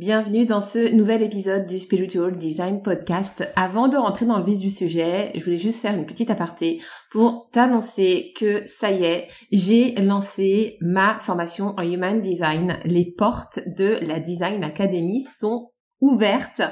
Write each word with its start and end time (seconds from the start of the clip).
Bienvenue 0.00 0.46
dans 0.46 0.62
ce 0.62 0.94
nouvel 0.94 1.20
épisode 1.20 1.66
du 1.66 1.78
Spiritual 1.78 2.34
Design 2.34 2.80
Podcast. 2.80 3.46
Avant 3.54 3.86
de 3.86 3.98
rentrer 3.98 4.24
dans 4.24 4.38
le 4.38 4.44
vif 4.46 4.58
du 4.58 4.70
sujet, 4.70 5.30
je 5.34 5.44
voulais 5.44 5.58
juste 5.58 5.82
faire 5.82 5.94
une 5.94 6.06
petite 6.06 6.30
aparté 6.30 6.80
pour 7.10 7.50
t'annoncer 7.52 8.32
que 8.34 8.66
ça 8.66 8.90
y 8.90 9.04
est, 9.04 9.26
j'ai 9.52 9.94
lancé 9.96 10.78
ma 10.80 11.18
formation 11.20 11.74
en 11.76 11.82
Human 11.82 12.18
Design. 12.18 12.78
Les 12.86 13.04
portes 13.04 13.60
de 13.76 13.98
la 14.00 14.20
Design 14.20 14.64
Academy 14.64 15.20
sont 15.20 15.69
ouvertes 16.00 16.62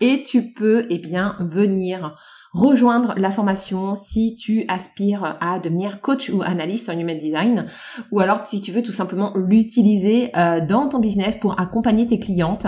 et 0.00 0.22
tu 0.24 0.52
peux 0.52 0.86
eh 0.90 0.98
bien 0.98 1.36
venir 1.40 2.14
rejoindre 2.52 3.14
la 3.16 3.30
formation 3.30 3.94
si 3.94 4.34
tu 4.34 4.64
aspires 4.68 5.36
à 5.40 5.58
devenir 5.58 6.00
coach 6.00 6.30
ou 6.30 6.42
analyste 6.42 6.88
en 6.88 6.98
human 6.98 7.18
design 7.18 7.66
ou 8.10 8.20
alors 8.20 8.46
si 8.46 8.60
tu 8.60 8.72
veux 8.72 8.82
tout 8.82 8.92
simplement 8.92 9.32
l'utiliser 9.36 10.30
euh, 10.36 10.60
dans 10.60 10.88
ton 10.88 10.98
business 10.98 11.36
pour 11.36 11.60
accompagner 11.60 12.06
tes 12.06 12.18
clientes. 12.18 12.66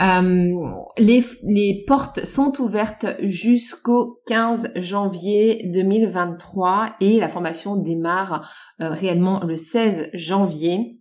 Euh, 0.00 0.50
les, 0.98 1.24
les 1.44 1.84
portes 1.86 2.24
sont 2.24 2.60
ouvertes 2.60 3.06
jusqu'au 3.20 4.20
15 4.26 4.72
janvier 4.76 5.70
2023 5.72 6.96
et 7.00 7.20
la 7.20 7.28
formation 7.28 7.76
démarre 7.76 8.50
euh, 8.80 8.90
réellement 8.90 9.44
le 9.44 9.56
16 9.56 10.10
janvier. 10.12 10.98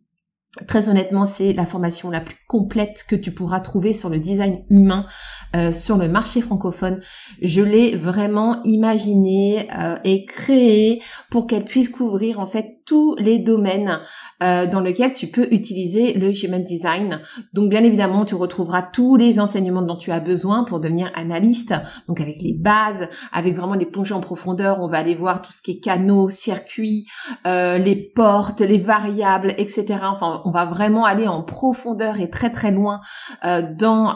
Très 0.67 0.87
honnêtement, 0.87 1.25
c'est 1.25 1.51
la 1.53 1.65
formation 1.65 2.11
la 2.11 2.21
plus 2.21 2.35
complète 2.47 3.05
que 3.07 3.15
tu 3.15 3.31
pourras 3.31 3.59
trouver 3.59 3.93
sur 3.95 4.09
le 4.09 4.19
design 4.19 4.63
humain 4.69 5.07
euh, 5.55 5.73
sur 5.73 5.97
le 5.97 6.07
marché 6.07 6.41
francophone. 6.41 6.99
Je 7.41 7.61
l'ai 7.61 7.95
vraiment 7.95 8.61
imaginée 8.63 9.67
euh, 9.75 9.95
et 10.03 10.25
créée 10.25 11.01
pour 11.31 11.47
qu'elle 11.47 11.65
puisse 11.65 11.89
couvrir 11.89 12.39
en 12.39 12.45
fait 12.45 12.82
tous 12.85 13.15
les 13.17 13.39
domaines 13.39 13.99
euh, 14.41 14.65
dans 14.65 14.79
lesquels 14.79 15.13
tu 15.13 15.27
peux 15.27 15.47
utiliser 15.51 16.13
le 16.13 16.31
human 16.31 16.63
design. 16.63 17.21
Donc 17.53 17.69
bien 17.69 17.83
évidemment, 17.83 18.25
tu 18.25 18.35
retrouveras 18.35 18.81
tous 18.81 19.15
les 19.15 19.39
enseignements 19.39 19.81
dont 19.81 19.95
tu 19.95 20.11
as 20.11 20.19
besoin 20.19 20.63
pour 20.63 20.79
devenir 20.79 21.11
analyste. 21.15 21.73
Donc 22.07 22.19
avec 22.19 22.41
les 22.41 22.53
bases, 22.53 23.07
avec 23.31 23.55
vraiment 23.55 23.75
des 23.75 23.85
plongées 23.85 24.13
en 24.13 24.22
profondeur, 24.22 24.79
on 24.81 24.88
va 24.88 24.97
aller 24.97 25.16
voir 25.16 25.41
tout 25.41 25.51
ce 25.51 25.61
qui 25.61 25.72
est 25.72 25.79
canaux, 25.79 26.29
circuits, 26.29 27.05
euh, 27.47 27.77
les 27.77 27.95
portes, 27.95 28.61
les 28.61 28.79
variables, 28.79 29.53
etc. 29.57 29.85
Enfin, 30.03 30.41
on 30.45 30.51
va 30.51 30.66
vraiment 30.66 31.05
aller 31.05 31.27
en 31.27 31.43
profondeur 31.43 32.19
et 32.19 32.29
très 32.29 32.51
très 32.51 32.72
loin 32.72 32.99
euh, 33.45 33.61
dans 33.77 34.16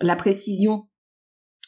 la 0.00 0.16
précision 0.16 0.86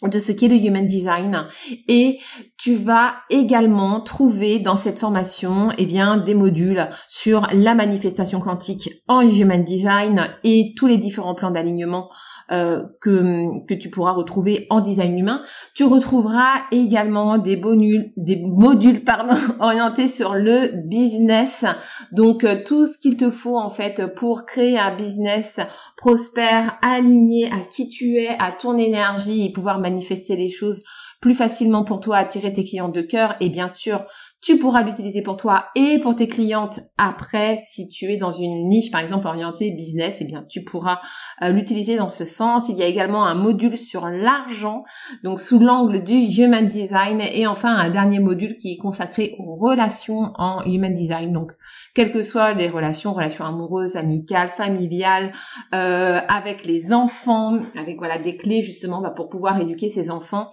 de 0.03 0.19
ce 0.19 0.33
qu'est 0.33 0.49
le 0.49 0.57
human 0.57 0.87
design. 0.87 1.47
Et 1.89 2.19
tu 2.59 2.75
vas 2.75 3.15
également 3.31 4.01
trouver 4.01 4.59
dans 4.59 4.77
cette 4.77 4.99
formation 4.99 5.71
eh 5.79 5.87
bien 5.87 6.17
des 6.17 6.35
modules 6.35 6.89
sur 7.09 7.47
la 7.53 7.75
manifestation 7.75 8.39
quantique 8.41 8.91
en 9.09 9.23
human 9.23 9.65
design 9.65 10.29
et 10.45 10.75
tous 10.77 10.87
les 10.87 10.99
différents 10.99 11.35
plans 11.35 11.51
d'alignement 11.51 12.11
euh, 12.53 12.85
que, 13.01 13.67
que 13.67 13.75
tu 13.75 13.91
pourras 13.91 14.13
retrouver 14.13 14.67
en 14.71 14.81
design 14.81 15.19
humain. 15.19 15.43
Tu 15.75 15.85
retrouveras 15.85 16.63
également 16.71 17.39
des 17.39 17.57
bonus, 17.57 18.13
des 18.17 18.37
modules 18.37 19.03
pardon, 19.03 19.35
orientés 19.61 20.09
sur 20.09 20.35
le 20.35 20.71
business. 20.87 21.65
Donc 22.13 22.45
euh, 22.45 22.63
tout 22.65 22.87
ce 22.87 22.99
qu'il 22.99 23.17
te 23.17 23.31
faut 23.31 23.59
en 23.59 23.71
fait 23.71 24.15
pour 24.15 24.47
créer 24.47 24.79
un 24.79 24.95
business 24.95 25.59
prospère, 25.97 26.79
aligné 26.83 27.47
à 27.47 27.61
qui 27.69 27.89
tu 27.89 28.17
es, 28.17 28.29
à 28.39 28.53
ton 28.53 28.79
énergie 28.79 29.45
et 29.45 29.53
pouvoir 29.53 29.81
manifester 29.81 30.37
les 30.37 30.51
choses 30.51 30.83
plus 31.21 31.35
facilement 31.35 31.83
pour 31.83 32.01
toi 32.01 32.19
attirer 32.19 32.53
tes 32.53 32.65
clients 32.65 32.89
de 32.89 33.01
cœur 33.01 33.35
et 33.41 33.49
bien 33.49 33.69
sûr 33.69 34.05
tu 34.43 34.59
pourras 34.59 34.83
l'utiliser 34.83 35.23
pour 35.23 35.37
toi 35.37 35.67
et 35.75 35.99
pour 35.99 36.15
tes 36.15 36.29
clientes 36.29 36.81
après. 36.99 37.57
Si 37.57 37.89
tu 37.89 38.07
es 38.07 38.17
dans 38.17 38.33
une 38.33 38.69
niche, 38.69 38.91
par 38.91 39.01
exemple, 39.01 39.27
orientée 39.27 39.73
business, 39.73 40.19
eh 40.21 40.25
bien, 40.25 40.45
tu 40.49 40.63
pourras 40.63 41.01
euh, 41.43 41.51
l'utiliser 41.51 41.97
dans 41.97 42.11
ce 42.11 42.25
sens. 42.25 42.69
Il 42.69 42.77
y 42.77 42.83
a 42.83 42.87
également 42.87 43.25
un 43.25 43.35
module 43.35 43.77
sur 43.77 44.09
l'argent, 44.09 44.85
donc 45.25 45.41
sous 45.41 45.59
l'angle 45.59 46.05
du 46.05 46.15
human 46.15 46.69
design. 46.69 47.21
Et 47.33 47.47
enfin, 47.47 47.75
un 47.77 47.91
dernier 47.91 48.21
module 48.21 48.57
qui 48.57 48.75
est 48.75 48.77
consacré 48.77 49.35
aux 49.39 49.57
relations 49.57 50.33
en 50.37 50.63
human 50.65 50.93
design. 50.93 51.33
Donc, 51.33 51.53
quelles 51.95 52.13
que 52.13 52.23
soient 52.23 52.53
les 52.53 52.69
relations, 52.69 53.15
relations 53.15 53.47
amoureuses, 53.47 53.97
amicales, 53.97 54.51
familiales, 54.51 55.33
euh, 55.75 56.21
avec 56.29 56.67
les 56.67 56.93
enfants, 56.93 57.59
avec 57.79 57.97
voilà 57.99 58.19
des 58.19 58.37
clés 58.37 58.63
justement 58.63 59.01
bah, 59.01 59.11
pour 59.11 59.29
pouvoir 59.29 59.61
éduquer 59.61 59.91
ces 59.91 60.11
enfants 60.11 60.51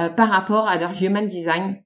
euh, 0.00 0.08
par 0.08 0.30
rapport 0.30 0.68
à 0.68 0.76
leur 0.76 0.90
human 1.00 1.28
design 1.28 1.76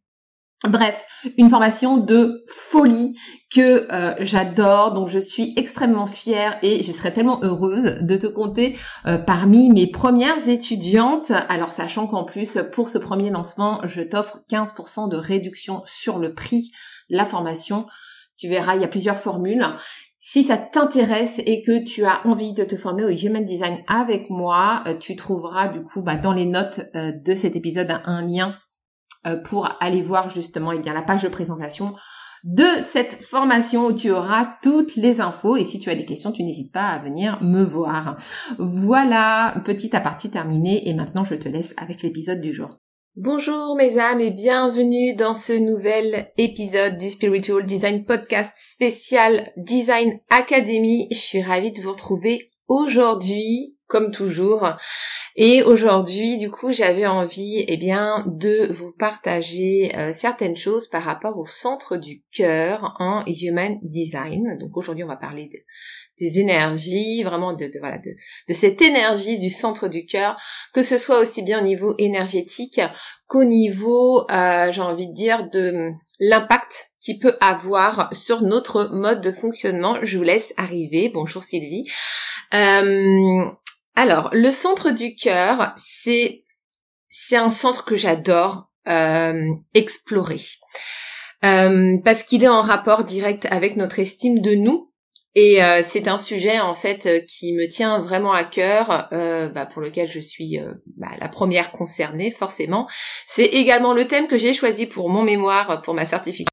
Bref, 0.69 1.25
une 1.38 1.48
formation 1.48 1.97
de 1.97 2.44
folie 2.47 3.16
que 3.50 3.91
euh, 3.91 4.15
j'adore, 4.21 4.93
donc 4.93 5.09
je 5.09 5.19
suis 5.19 5.54
extrêmement 5.56 6.06
fière 6.06 6.59
et 6.60 6.82
je 6.82 6.93
serais 6.93 7.12
tellement 7.12 7.41
heureuse 7.43 7.97
de 8.03 8.16
te 8.19 8.26
compter 8.26 8.76
euh, 9.06 9.16
parmi 9.16 9.70
mes 9.70 9.87
premières 9.87 10.50
étudiantes. 10.50 11.32
Alors 11.49 11.70
sachant 11.70 12.06
qu'en 12.06 12.25
plus, 12.25 12.59
pour 12.72 12.88
ce 12.88 12.99
premier 12.99 13.31
lancement, 13.31 13.81
je 13.84 14.03
t'offre 14.03 14.41
15% 14.50 15.09
de 15.09 15.16
réduction 15.16 15.81
sur 15.87 16.19
le 16.19 16.34
prix, 16.34 16.70
la 17.09 17.25
formation. 17.25 17.87
Tu 18.37 18.50
verras, 18.50 18.76
il 18.76 18.82
y 18.82 18.84
a 18.84 18.88
plusieurs 18.88 19.16
formules. 19.16 19.66
Si 20.19 20.43
ça 20.43 20.59
t'intéresse 20.59 21.41
et 21.47 21.62
que 21.62 21.82
tu 21.82 22.04
as 22.04 22.26
envie 22.26 22.53
de 22.53 22.65
te 22.65 22.76
former 22.76 23.04
au 23.04 23.09
Human 23.09 23.47
Design 23.47 23.78
avec 23.87 24.28
moi, 24.28 24.84
euh, 24.87 24.94
tu 24.94 25.16
trouveras 25.16 25.69
du 25.69 25.82
coup 25.82 26.03
bah, 26.03 26.16
dans 26.16 26.34
les 26.34 26.44
notes 26.44 26.82
de 26.94 27.34
cet 27.34 27.56
épisode 27.56 27.99
un 28.04 28.26
lien 28.26 28.54
pour 29.44 29.69
aller 29.81 30.03
voir 30.03 30.31
justement 30.31 30.72
eh 30.72 30.78
bien, 30.78 30.94
la 30.94 31.03
page 31.03 31.22
de 31.22 31.28
présentation 31.28 31.94
de 32.44 32.65
cette 32.81 33.15
formation 33.15 33.87
où 33.87 33.93
tu 33.93 34.10
auras 34.10 34.56
toutes 34.62 34.97
les 34.97 35.21
infos 35.21 35.56
et 35.56 35.65
si 35.65 35.78
tu 35.78 35.91
as 35.91 35.94
des 35.94 36.06
questions, 36.06 36.32
tu 36.32 36.43
n'hésites 36.43 36.72
pas 36.72 36.88
à 36.88 36.98
venir 36.98 37.43
me 37.43 37.62
voir. 37.62 38.16
Voilà, 38.59 39.60
petit 39.65 39.94
à 39.94 40.00
partie 40.00 40.31
terminé 40.31 40.88
et 40.88 40.94
maintenant 40.94 41.25
je 41.25 41.34
te 41.34 41.49
laisse 41.49 41.75
avec 41.76 42.03
l'épisode 42.03 42.41
du 42.41 42.54
jour. 42.54 42.78
Bonjour 43.16 43.76
mes 43.76 43.99
âmes 43.99 44.20
et 44.20 44.31
bienvenue 44.31 45.15
dans 45.15 45.34
ce 45.34 45.53
nouvel 45.53 46.32
épisode 46.38 46.97
du 46.97 47.10
Spiritual 47.10 47.66
Design 47.66 48.04
Podcast 48.04 48.53
spécial 48.56 49.53
Design 49.56 50.19
Academy. 50.31 51.08
Je 51.11 51.19
suis 51.19 51.43
ravie 51.43 51.73
de 51.73 51.81
vous 51.82 51.93
retrouver 51.93 52.46
aujourd'hui 52.69 53.76
comme 53.90 54.12
toujours. 54.12 54.66
Et 55.37 55.62
aujourd'hui, 55.62 56.38
du 56.38 56.50
coup, 56.50 56.72
j'avais 56.72 57.06
envie, 57.06 57.64
eh 57.69 57.76
bien, 57.76 58.25
de 58.26 58.72
vous 58.72 58.92
partager 58.98 59.92
euh, 59.96 60.12
certaines 60.12 60.56
choses 60.56 60.88
par 60.88 61.02
rapport 61.02 61.37
au 61.38 61.44
centre 61.44 61.96
du 61.96 62.22
cœur 62.32 62.96
en 62.98 63.25
Human 63.26 63.78
Design. 63.82 64.56
Donc 64.58 64.76
aujourd'hui, 64.76 65.04
on 65.04 65.08
va 65.08 65.16
parler 65.16 65.50
des 66.19 66.38
énergies, 66.38 67.22
vraiment 67.22 67.52
de, 67.52 67.70
voilà, 67.81 67.98
de, 67.98 68.10
de, 68.48 68.54
cette 68.54 68.82
énergie 68.82 69.38
du 69.38 69.50
centre 69.50 69.88
du 69.88 70.04
cœur, 70.04 70.36
que 70.75 70.82
ce 70.82 70.98
soit 70.98 71.19
aussi 71.19 71.43
bien 71.43 71.60
au 71.60 71.64
niveau 71.64 71.94
énergétique 71.98 72.81
qu'au 73.26 73.44
niveau, 73.44 74.26
euh, 74.31 74.70
j'ai 74.72 74.82
envie 74.82 75.08
de 75.08 75.14
dire, 75.14 75.48
de 75.50 75.93
l'impact 76.19 76.90
qui 77.00 77.19
peut 77.19 77.36
avoir 77.40 78.14
sur 78.14 78.43
notre 78.43 78.90
mode 78.93 79.22
de 79.22 79.32
fonctionnement. 79.32 79.96
Je 80.02 80.19
vous 80.19 80.25
laisse 80.25 80.52
arriver. 80.56 81.10
Bonjour 81.14 81.43
Sylvie. 81.43 81.90
Euh, 82.52 83.44
alors, 84.00 84.31
le 84.32 84.50
centre 84.50 84.93
du 84.93 85.14
cœur, 85.14 85.75
c'est 85.76 86.47
c'est 87.11 87.37
un 87.37 87.50
centre 87.50 87.85
que 87.85 87.97
j'adore 87.97 88.70
euh, 88.88 89.52
explorer 89.75 90.41
euh, 91.44 91.99
parce 92.02 92.23
qu'il 92.23 92.43
est 92.43 92.49
en 92.49 92.62
rapport 92.62 93.05
direct 93.05 93.47
avec 93.50 93.76
notre 93.76 93.99
estime 93.99 94.38
de 94.38 94.55
nous 94.55 94.91
Et 95.35 95.62
euh, 95.62 95.82
c'est 95.87 96.08
un 96.08 96.17
sujet 96.17 96.61
en 96.61 96.73
fait 96.73 97.26
qui 97.26 97.52
me 97.52 97.69
tient 97.69 97.99
vraiment 97.99 98.32
à 98.32 98.43
cœur, 98.43 99.11
bah, 99.11 99.67
pour 99.67 99.82
lequel 99.82 100.11
je 100.11 100.19
suis 100.19 100.58
bah, 100.96 101.11
la 101.19 101.29
première 101.29 101.70
concernée 101.70 102.31
forcément. 102.31 102.88
C'est 103.26 103.44
également 103.44 103.93
le 103.93 104.06
thème 104.06 104.29
que 104.29 104.38
j'ai 104.38 104.55
choisi 104.55 104.87
pour 104.87 105.11
mon 105.11 105.23
mémoire, 105.23 105.82
pour 105.82 105.93
ma 105.93 106.06
certification. 106.06 106.46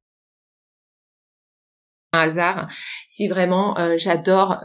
Un 2.12 2.18
hasard, 2.18 2.68
si 3.08 3.26
vraiment 3.26 3.74
j'adore, 3.96 4.58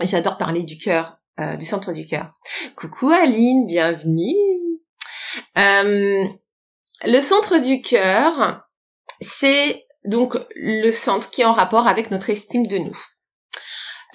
j'adore 0.00 0.38
parler 0.38 0.62
du 0.62 0.78
cœur, 0.78 1.19
du 1.58 1.64
centre 1.64 1.92
du 1.92 2.06
cœur. 2.06 2.32
Coucou 2.76 3.10
Aline, 3.10 3.66
bienvenue. 3.66 4.34
le 5.56 7.20
centre 7.20 7.58
du 7.58 7.80
cœur, 7.82 8.62
c'est 9.20 9.86
donc 10.04 10.36
le 10.54 10.90
centre 10.90 11.30
qui 11.30 11.42
est 11.42 11.46
en 11.46 11.52
rapport 11.52 11.86
avec 11.86 12.10
notre 12.10 12.30
estime 12.30 12.66
de 12.66 12.78
nous. 12.78 12.98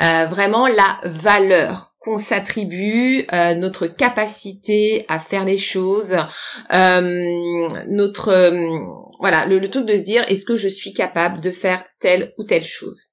Euh, 0.01 0.25
vraiment 0.25 0.67
la 0.67 0.99
valeur 1.05 1.93
qu'on 1.99 2.17
s'attribue, 2.17 3.25
euh, 3.31 3.55
notre 3.55 3.87
capacité 3.87 5.05
à 5.07 5.19
faire 5.19 5.45
les 5.45 5.57
choses, 5.57 6.17
euh, 6.73 7.69
notre 7.87 8.51
voilà 9.19 9.45
le, 9.45 9.69
truc 9.69 9.85
de 9.85 9.97
se 9.97 10.03
dire 10.03 10.25
est-ce 10.27 10.45
que 10.45 10.57
je 10.57 10.67
suis 10.67 10.93
capable 10.93 11.39
de 11.39 11.49
faire 11.49 11.81
telle 11.99 12.33
ou 12.37 12.43
telle 12.43 12.65
chose? 12.65 13.05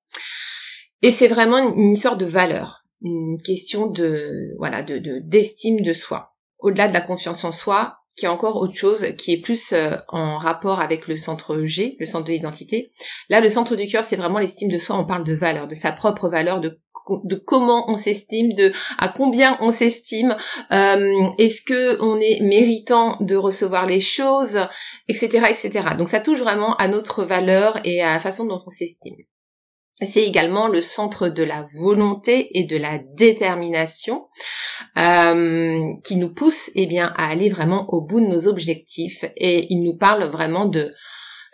Et 1.03 1.13
c'est 1.13 1.29
vraiment 1.29 1.59
une, 1.59 1.97
sorte 1.97 2.19
de 2.19 2.27
valeur, 2.27 2.82
une 3.03 3.41
question 3.43 3.87
de 3.87 4.55
voilà 4.59 4.83
de 4.83 5.21
d'estime 5.25 5.81
de 5.81 5.93
soi. 5.93 6.35
Au-delà 6.59 6.89
de 6.89 6.93
la 6.93 7.01
confiance 7.01 7.45
en 7.45 7.53
soi, 7.53 7.99
qui 8.17 8.27
est 8.27 8.29
encore 8.29 8.57
autre 8.57 8.77
chose, 8.77 9.07
qui 9.19 9.33
est 9.33 9.41
plus 9.41 9.73
euh, 9.73 9.97
en 10.09 10.39
rapport 10.39 10.81
avec 10.81 11.09
le 11.09 11.17
centre 11.17 11.65
G, 11.65 11.97
le 11.99 12.07
centre 12.07 12.27
de 12.27 12.33
l'identité. 12.33 12.93
Là, 13.29 13.41
le 13.41 13.51
centre 13.51 13.75
du 13.75 13.87
cœur, 13.87 14.05
c'est 14.05 14.17
vraiment 14.17 14.39
l'estime 14.39 14.71
de 14.71 14.79
soi. 14.79 14.97
On 14.97 15.07
parle 15.07 15.25
de 15.25 15.35
valeur, 15.35 15.67
de 15.67 15.75
sa 15.75 15.93
propre 15.93 16.29
valeur, 16.29 16.61
de 16.61 16.81
de 17.25 17.35
comment 17.35 17.91
on 17.91 17.97
s'estime, 17.97 18.53
de 18.53 18.71
à 18.99 19.09
combien 19.09 19.59
on 19.61 19.73
s'estime, 19.73 20.37
euh, 20.71 21.29
est-ce 21.39 21.63
que 21.63 22.01
on 22.01 22.19
est 22.21 22.41
méritant 22.43 23.17
de 23.21 23.35
recevoir 23.35 23.87
les 23.87 24.01
choses, 24.01 24.61
etc., 25.09 25.47
etc. 25.51 25.81
Donc 25.99 26.09
ça 26.09 26.21
touche 26.21 26.39
vraiment 26.39 26.77
à 26.77 26.89
notre 26.89 27.25
valeur 27.25 27.81
et 27.85 28.03
à 28.03 28.13
la 28.15 28.21
façon 28.21 28.45
dont 28.45 28.63
on 28.65 28.71
s'estime. 28.71 29.17
C'est 30.05 30.23
également 30.23 30.69
le 30.69 30.81
centre 30.81 31.29
de 31.29 31.43
la 31.43 31.67
volonté 31.79 32.59
et 32.59 32.65
de 32.65 32.77
la 32.77 32.99
détermination 33.15 34.27
euh, 34.99 35.93
qui 36.05 36.17
nous 36.17 36.33
pousse 36.33 36.71
eh 36.75 36.87
bien 36.87 37.13
à 37.17 37.29
aller 37.29 37.49
vraiment 37.49 37.87
au 37.91 38.03
bout 38.03 38.21
de 38.21 38.27
nos 38.27 38.49
objectifs. 38.49 39.25
Et 39.37 39.67
il 39.71 39.83
nous 39.83 39.97
parle 39.97 40.25
vraiment 40.25 40.67
de 40.67 40.93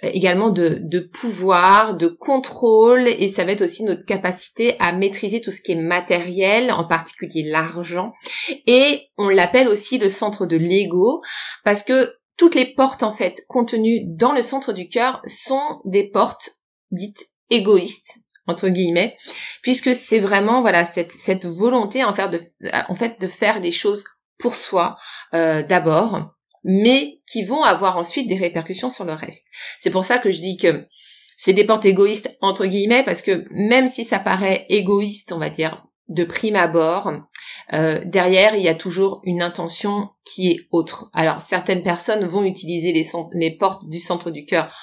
également 0.03 0.51
de, 0.51 0.79
de 0.81 1.01
pouvoir, 1.01 1.97
de 1.97 2.07
contrôle. 2.07 3.09
Et 3.09 3.29
ça 3.29 3.45
va 3.45 3.53
être 3.53 3.63
aussi 3.63 3.85
notre 3.85 4.05
capacité 4.05 4.77
à 4.79 4.93
maîtriser 4.93 5.41
tout 5.41 5.51
ce 5.51 5.61
qui 5.61 5.73
est 5.73 5.83
matériel, 5.83 6.73
en 6.73 6.87
particulier 6.87 7.43
l'argent. 7.43 8.13
Et 8.67 9.09
on 9.17 9.29
l'appelle 9.29 9.69
aussi 9.69 9.99
le 9.99 10.09
centre 10.09 10.47
de 10.47 10.57
l'ego 10.57 11.21
parce 11.65 11.83
que 11.83 12.15
toutes 12.37 12.55
les 12.55 12.67
portes 12.67 13.03
en 13.03 13.13
fait 13.13 13.43
contenues 13.49 14.05
dans 14.07 14.33
le 14.33 14.43
centre 14.43 14.73
du 14.73 14.89
cœur 14.89 15.21
sont 15.27 15.81
des 15.85 16.09
portes 16.09 16.51
dites 16.93 17.27
égoïstes 17.51 18.21
entre 18.49 18.69
guillemets, 18.69 19.17
puisque 19.63 19.95
c'est 19.95 20.19
vraiment 20.19 20.63
voilà 20.63 20.85
cette, 20.85 21.13
cette 21.13 21.45
volonté 21.45 22.03
en, 22.03 22.13
de, 22.13 22.41
fait 22.97 23.21
de 23.21 23.29
faire 23.29 23.61
les 23.61 23.71
choses 23.71 24.05
pour 24.39 24.55
soi 24.55 24.97
euh, 25.35 25.63
d'abord, 25.63 26.33
mais 26.65 27.19
qui 27.31 27.45
vont 27.45 27.63
avoir 27.63 27.97
ensuite 27.97 28.29
des 28.29 28.37
répercussions 28.37 28.91
sur 28.91 29.05
le 29.05 29.13
reste. 29.13 29.47
C'est 29.79 29.91
pour 29.91 30.05
ça 30.05 30.19
que 30.19 30.31
je 30.31 30.41
dis 30.41 30.57
que 30.57 30.87
c'est 31.37 31.53
des 31.53 31.65
portes 31.65 31.87
égoïstes 31.87 32.37
entre 32.41 32.67
guillemets 32.67 33.05
parce 33.05 33.23
que 33.23 33.45
même 33.51 33.89
si 33.89 34.05
ça 34.05 34.19
paraît 34.19 34.67
égoïste, 34.69 35.33
on 35.33 35.39
va 35.39 35.51
dire 35.51 35.87
de 36.09 36.25
prime 36.25 36.57
abord, 36.57 37.13
euh, 37.75 38.03
derrière 38.05 38.55
il 38.55 38.63
y 38.63 38.69
a 38.69 38.75
toujours 38.75 39.21
une 39.25 39.43
intention 39.43 40.09
qui 40.25 40.51
est 40.51 40.69
autre. 40.73 41.11
Alors 41.13 41.41
certaines 41.41 41.83
personnes 41.83 42.25
vont 42.25 42.45
utiliser 42.45 42.93
les, 42.93 43.07
les 43.35 43.57
portes 43.57 43.89
du 43.89 43.99
centre 43.99 44.31
du 44.31 44.47
cœur 44.47 44.75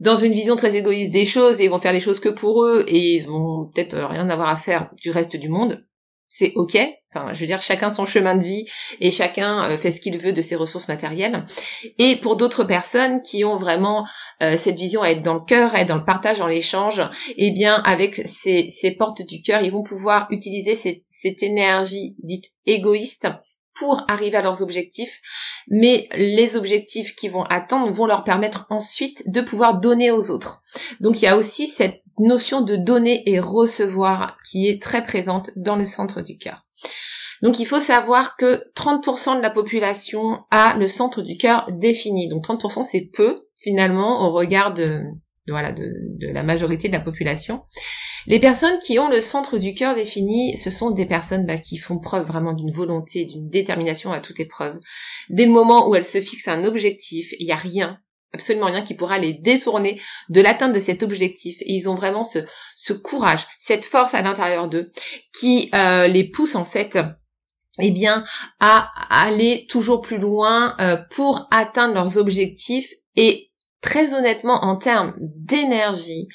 dans 0.00 0.16
une 0.16 0.32
vision 0.32 0.56
très 0.56 0.76
égoïste 0.76 1.12
des 1.12 1.26
choses 1.26 1.60
et 1.60 1.64
ils 1.64 1.70
vont 1.70 1.78
faire 1.78 1.92
les 1.92 2.00
choses 2.00 2.20
que 2.20 2.30
pour 2.30 2.64
eux 2.64 2.84
et 2.88 3.16
ils 3.16 3.26
vont 3.26 3.70
peut-être 3.72 3.96
rien 3.98 4.28
avoir 4.30 4.48
à 4.48 4.56
faire 4.56 4.90
du 5.00 5.10
reste 5.10 5.36
du 5.36 5.48
monde. 5.48 5.86
C'est 6.32 6.52
ok. 6.54 6.78
Enfin, 7.12 7.34
je 7.34 7.40
veux 7.40 7.46
dire, 7.46 7.60
chacun 7.60 7.90
son 7.90 8.06
chemin 8.06 8.36
de 8.36 8.44
vie 8.44 8.64
et 9.00 9.10
chacun 9.10 9.68
euh, 9.68 9.76
fait 9.76 9.90
ce 9.90 10.00
qu'il 10.00 10.16
veut 10.16 10.32
de 10.32 10.42
ses 10.42 10.54
ressources 10.54 10.86
matérielles. 10.86 11.44
Et 11.98 12.14
pour 12.16 12.36
d'autres 12.36 12.62
personnes 12.62 13.20
qui 13.22 13.44
ont 13.44 13.56
vraiment 13.56 14.06
euh, 14.40 14.56
cette 14.56 14.78
vision 14.78 15.02
à 15.02 15.10
être 15.10 15.22
dans 15.22 15.34
le 15.34 15.44
cœur, 15.44 15.74
à 15.74 15.80
être 15.80 15.88
dans 15.88 15.96
le 15.96 16.04
partage, 16.04 16.38
dans 16.38 16.46
l'échange, 16.46 17.02
eh 17.36 17.50
bien, 17.50 17.82
avec 17.84 18.14
ces, 18.14 18.96
portes 18.96 19.22
du 19.26 19.42
cœur, 19.42 19.60
ils 19.62 19.72
vont 19.72 19.82
pouvoir 19.82 20.28
utiliser 20.30 20.76
cette 20.76 21.42
énergie 21.42 22.14
dite 22.22 22.44
égoïste 22.64 23.26
pour 23.80 24.04
arriver 24.08 24.36
à 24.36 24.42
leurs 24.42 24.62
objectifs, 24.62 25.20
mais 25.68 26.08
les 26.14 26.56
objectifs 26.56 27.16
qu'ils 27.16 27.30
vont 27.30 27.44
atteindre 27.44 27.90
vont 27.90 28.06
leur 28.06 28.24
permettre 28.24 28.66
ensuite 28.68 29.28
de 29.28 29.40
pouvoir 29.40 29.80
donner 29.80 30.10
aux 30.10 30.30
autres. 30.30 30.62
Donc 31.00 31.20
il 31.20 31.24
y 31.24 31.28
a 31.28 31.36
aussi 31.36 31.66
cette 31.66 32.02
notion 32.18 32.60
de 32.60 32.76
donner 32.76 33.28
et 33.28 33.40
recevoir 33.40 34.36
qui 34.48 34.68
est 34.68 34.82
très 34.82 35.02
présente 35.02 35.50
dans 35.56 35.76
le 35.76 35.86
centre 35.86 36.20
du 36.20 36.36
cœur. 36.36 36.62
Donc 37.42 37.58
il 37.58 37.64
faut 37.64 37.80
savoir 37.80 38.36
que 38.36 38.62
30% 38.76 39.38
de 39.38 39.42
la 39.42 39.48
population 39.48 40.40
a 40.50 40.76
le 40.76 40.86
centre 40.86 41.22
du 41.22 41.38
cœur 41.38 41.66
défini. 41.72 42.28
Donc 42.28 42.44
30% 42.44 42.82
c'est 42.82 43.08
peu 43.12 43.46
finalement 43.56 44.28
au 44.28 44.32
regard 44.32 44.74
de, 44.74 45.00
voilà, 45.48 45.72
de, 45.72 45.84
la 46.32 46.42
majorité 46.42 46.88
de 46.88 46.92
la 46.92 47.00
population. 47.00 47.62
Les 48.26 48.38
personnes 48.38 48.78
qui 48.78 48.98
ont 48.98 49.08
le 49.08 49.20
centre 49.20 49.58
du 49.58 49.74
cœur 49.74 49.94
défini, 49.94 50.56
ce 50.56 50.70
sont 50.70 50.90
des 50.90 51.06
personnes 51.06 51.46
bah, 51.46 51.58
qui 51.58 51.76
font 51.76 51.98
preuve 51.98 52.26
vraiment 52.26 52.52
d'une 52.52 52.70
volonté, 52.70 53.24
d'une 53.24 53.48
détermination 53.48 54.12
à 54.12 54.20
toute 54.20 54.40
épreuve. 54.40 54.78
Dès 55.28 55.46
le 55.46 55.52
moment 55.52 55.88
où 55.88 55.94
elles 55.94 56.04
se 56.04 56.20
fixent 56.20 56.48
un 56.48 56.64
objectif, 56.64 57.32
il 57.38 57.46
n'y 57.46 57.52
a 57.52 57.56
rien, 57.56 57.98
absolument 58.32 58.66
rien 58.66 58.82
qui 58.82 58.94
pourra 58.94 59.18
les 59.18 59.34
détourner 59.34 60.00
de 60.28 60.40
l'atteinte 60.40 60.74
de 60.74 60.80
cet 60.80 61.02
objectif. 61.02 61.56
Et 61.62 61.72
ils 61.72 61.88
ont 61.88 61.94
vraiment 61.94 62.22
ce, 62.22 62.92
courage, 62.92 63.46
cette 63.58 63.84
force 63.84 64.14
à 64.14 64.22
l'intérieur 64.22 64.68
d'eux 64.68 64.90
qui 65.38 65.70
euh, 65.74 66.06
les 66.06 66.24
pousse 66.24 66.54
en 66.54 66.64
fait 66.64 66.98
eh 67.80 67.90
bien, 67.90 68.24
à 68.58 68.90
aller 69.08 69.66
toujours 69.68 70.02
plus 70.02 70.18
loin 70.18 70.76
euh, 70.80 70.96
pour 71.10 71.48
atteindre 71.50 71.94
leurs 71.94 72.18
objectifs 72.18 72.92
et 73.16 73.50
très 73.80 74.14
honnêtement, 74.14 74.64
en 74.64 74.76
termes 74.76 75.14
d'énergie, 75.18 76.28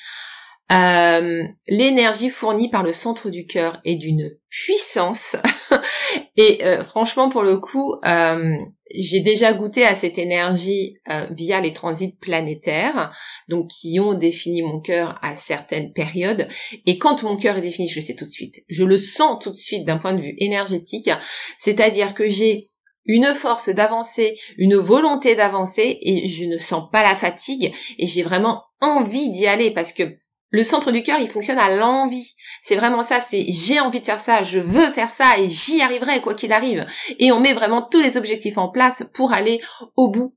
euh, 0.72 1.44
l'énergie 1.68 2.30
fournie 2.30 2.70
par 2.70 2.82
le 2.82 2.92
centre 2.92 3.30
du 3.30 3.46
cœur 3.46 3.80
est 3.86 3.96
d'une 3.96 4.32
puissance. 4.50 5.36
et 6.38 6.64
euh, 6.64 6.84
franchement, 6.84 7.30
pour 7.30 7.44
le 7.44 7.58
coup, 7.58 7.94
euh, 8.04 8.56
j'ai 8.90 9.20
déjà 9.20 9.54
goûté 9.54 9.86
à 9.86 9.94
cette 9.94 10.18
énergie 10.18 10.98
via 11.32 11.60
les 11.60 11.74
transits 11.74 12.18
planétaires, 12.20 13.14
donc 13.50 13.70
qui 13.70 14.00
ont 14.00 14.14
défini 14.14 14.62
mon 14.62 14.80
cœur 14.80 15.20
à 15.22 15.36
certaines 15.36 15.92
périodes. 15.92 16.48
Et 16.86 16.98
quand 16.98 17.24
mon 17.24 17.36
cœur 17.36 17.58
est 17.58 17.62
défini, 17.62 17.88
je 17.88 18.00
le 18.00 18.06
sais 18.06 18.16
tout 18.16 18.26
de 18.26 18.32
suite. 18.32 18.64
Je 18.70 18.84
le 18.84 18.98
sens 18.98 19.44
tout 19.44 19.52
de 19.52 19.58
suite 19.58 19.86
d'un 19.86 19.98
point 19.98 20.14
de 20.14 20.22
vue 20.22 20.36
énergétique. 20.38 21.10
C'est-à-dire 21.58 22.14
que 22.14 22.28
j'ai 22.30 22.70
une 23.06 23.34
force 23.34 23.70
d'avancer, 23.70 24.38
une 24.58 24.76
volonté 24.76 25.36
d'avancer 25.36 26.00
et 26.02 26.28
je 26.28 26.46
ne 26.46 26.58
sens 26.58 26.90
pas 26.92 27.04
la 27.04 27.16
fatigue 27.16 27.74
et 27.98 28.08
j'ai 28.08 28.24
vraiment 28.24 28.64
envie 28.82 29.30
d'y 29.30 29.48
aller 29.48 29.72
parce 29.72 29.94
que 29.94 30.04
le 30.56 30.64
centre 30.64 30.92
du 30.92 31.04
cœur, 31.04 31.20
il 31.20 31.28
fonctionne 31.28 31.60
à 31.60 31.76
l'envie. 31.76 32.34
C'est 32.62 32.78
vraiment 32.78 33.04
ça, 33.04 33.20
c'est 33.20 33.46
j'ai 33.50 33.82
envie 33.82 34.00
de 34.00 34.06
faire 34.06 34.22
ça, 34.22 34.42
je 34.42 34.58
veux 34.58 34.90
faire 34.90 35.10
ça 35.10 35.38
et 35.38 35.50
j'y 35.50 35.82
arriverai 35.82 36.22
quoi 36.22 36.34
qu'il 36.34 36.54
arrive. 36.54 36.86
Et 37.20 37.34
on 37.34 37.42
met 37.42 37.54
vraiment 37.54 37.82
tous 37.82 38.00
les 38.00 38.16
objectifs 38.16 38.58
en 38.58 38.70
place 38.70 39.06
pour 39.14 39.34
aller 39.34 39.60
au 39.98 40.10
bout 40.10 40.34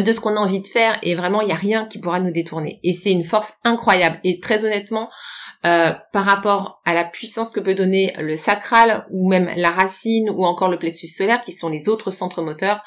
de 0.00 0.12
ce 0.12 0.20
qu'on 0.20 0.36
a 0.36 0.40
envie 0.40 0.60
de 0.60 0.66
faire 0.68 0.96
et 1.02 1.16
vraiment 1.16 1.40
il 1.40 1.46
n'y 1.46 1.52
a 1.52 1.56
rien 1.56 1.86
qui 1.86 1.98
pourra 1.98 2.20
nous 2.20 2.30
détourner. 2.30 2.78
Et 2.84 2.92
c'est 2.92 3.10
une 3.10 3.24
force 3.24 3.54
incroyable. 3.64 4.20
Et 4.22 4.38
très 4.38 4.64
honnêtement, 4.64 5.10
euh, 5.66 5.92
par 6.12 6.24
rapport 6.24 6.80
à 6.84 6.94
la 6.94 7.04
puissance 7.04 7.50
que 7.50 7.58
peut 7.58 7.74
donner 7.74 8.12
le 8.20 8.36
sacral 8.36 9.06
ou 9.10 9.28
même 9.28 9.50
la 9.56 9.70
racine 9.70 10.30
ou 10.30 10.46
encore 10.46 10.68
le 10.68 10.78
plexus 10.78 11.08
solaire 11.08 11.42
qui 11.42 11.50
sont 11.50 11.68
les 11.68 11.88
autres 11.88 12.12
centres 12.12 12.42
moteurs, 12.42 12.84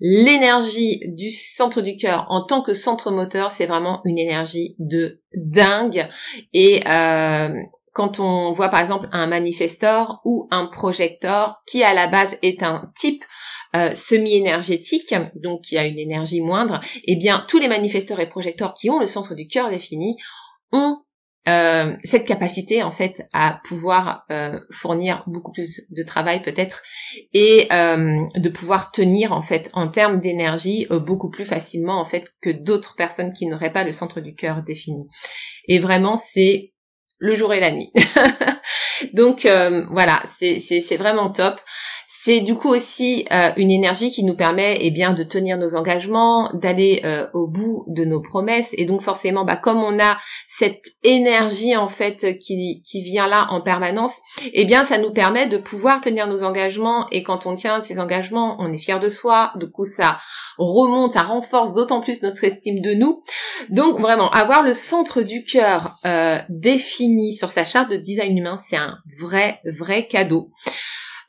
l'énergie 0.00 1.00
du 1.14 1.30
centre 1.30 1.80
du 1.80 1.96
cœur 1.96 2.26
en 2.28 2.44
tant 2.44 2.62
que 2.62 2.74
centre 2.74 3.10
moteur, 3.10 3.50
c'est 3.50 3.66
vraiment 3.66 4.00
une 4.04 4.18
énergie 4.18 4.76
de 4.78 5.20
dingue. 5.34 6.08
Et 6.52 6.80
euh, 6.86 7.48
quand 7.92 8.20
on 8.20 8.50
voit 8.52 8.68
par 8.68 8.80
exemple 8.80 9.08
un 9.12 9.26
manifestor 9.26 10.20
ou 10.24 10.46
un 10.50 10.66
projecteur 10.66 11.62
qui 11.66 11.82
à 11.82 11.94
la 11.94 12.06
base 12.06 12.38
est 12.42 12.62
un 12.62 12.90
type 12.94 13.24
euh, 13.76 13.92
semi-énergétique, 13.94 15.14
donc 15.34 15.62
qui 15.62 15.76
a 15.76 15.84
une 15.84 15.98
énergie 15.98 16.40
moindre, 16.40 16.80
eh 17.04 17.16
bien 17.16 17.44
tous 17.48 17.58
les 17.58 17.68
manifesteurs 17.68 18.20
et 18.20 18.28
projecteurs 18.28 18.74
qui 18.74 18.88
ont 18.88 19.00
le 19.00 19.06
centre 19.06 19.34
du 19.34 19.46
cœur 19.46 19.68
défini 19.68 20.16
ont 20.72 20.98
euh, 21.48 21.96
cette 22.04 22.26
capacité 22.26 22.82
en 22.82 22.90
fait 22.90 23.26
à 23.32 23.60
pouvoir 23.64 24.26
euh, 24.30 24.60
fournir 24.70 25.24
beaucoup 25.26 25.50
plus 25.52 25.82
de 25.90 26.02
travail 26.02 26.42
peut-être 26.42 26.82
et 27.32 27.68
de 27.70 28.48
pouvoir 28.48 28.92
tenir 28.92 29.32
en 29.32 29.42
fait 29.42 29.70
en 29.72 29.88
termes 29.88 30.20
d'énergie 30.20 30.86
beaucoup 30.90 31.30
plus 31.30 31.44
facilement 31.44 32.00
en 32.00 32.04
fait 32.04 32.32
que 32.40 32.50
d'autres 32.50 32.94
personnes 32.96 33.32
qui 33.32 33.46
n'auraient 33.46 33.72
pas 33.72 33.84
le 33.84 33.92
centre 33.92 34.20
du 34.20 34.34
cœur 34.34 34.62
défini. 34.62 35.06
Et 35.66 35.78
vraiment 35.78 36.16
c'est 36.16 36.72
le 37.18 37.34
jour 37.34 37.52
et 37.52 37.60
la 37.60 37.70
nuit. 37.70 37.90
Donc 39.12 39.46
euh, 39.46 39.84
voilà, 39.90 40.22
c'est 40.26 40.96
vraiment 40.96 41.30
top. 41.30 41.60
C'est 42.28 42.42
du 42.42 42.56
coup 42.56 42.68
aussi 42.68 43.24
euh, 43.32 43.48
une 43.56 43.70
énergie 43.70 44.10
qui 44.10 44.22
nous 44.22 44.36
permet 44.36 44.76
eh 44.82 44.90
bien 44.90 45.14
de 45.14 45.22
tenir 45.22 45.56
nos 45.56 45.74
engagements, 45.74 46.50
d'aller 46.52 47.00
euh, 47.06 47.26
au 47.32 47.46
bout 47.46 47.86
de 47.88 48.04
nos 48.04 48.20
promesses 48.20 48.74
et 48.76 48.84
donc 48.84 49.00
forcément 49.00 49.46
bah, 49.46 49.56
comme 49.56 49.82
on 49.82 49.98
a 49.98 50.18
cette 50.46 50.84
énergie 51.04 51.74
en 51.74 51.88
fait 51.88 52.38
qui, 52.38 52.82
qui 52.84 53.02
vient 53.02 53.28
là 53.28 53.46
en 53.48 53.62
permanence, 53.62 54.18
eh 54.52 54.66
bien 54.66 54.84
ça 54.84 54.98
nous 54.98 55.10
permet 55.10 55.46
de 55.46 55.56
pouvoir 55.56 56.02
tenir 56.02 56.26
nos 56.26 56.42
engagements 56.42 57.06
et 57.12 57.22
quand 57.22 57.46
on 57.46 57.54
tient 57.54 57.80
ces 57.80 57.98
engagements, 57.98 58.56
on 58.58 58.70
est 58.74 58.76
fier 58.76 59.00
de 59.00 59.08
soi, 59.08 59.50
du 59.56 59.70
coup 59.70 59.86
ça 59.86 60.18
remonte, 60.58 61.12
ça 61.12 61.22
renforce 61.22 61.72
d'autant 61.72 62.02
plus 62.02 62.22
notre 62.22 62.44
estime 62.44 62.82
de 62.82 62.92
nous. 62.92 63.22
Donc 63.70 64.00
vraiment 64.00 64.28
avoir 64.32 64.62
le 64.62 64.74
centre 64.74 65.22
du 65.22 65.46
cœur 65.46 65.96
euh, 66.04 66.36
défini 66.50 67.32
sur 67.32 67.50
sa 67.50 67.64
charte 67.64 67.90
de 67.90 67.96
design 67.96 68.36
humain, 68.36 68.58
c'est 68.58 68.76
un 68.76 68.98
vrai 69.18 69.62
vrai 69.64 70.06
cadeau. 70.06 70.50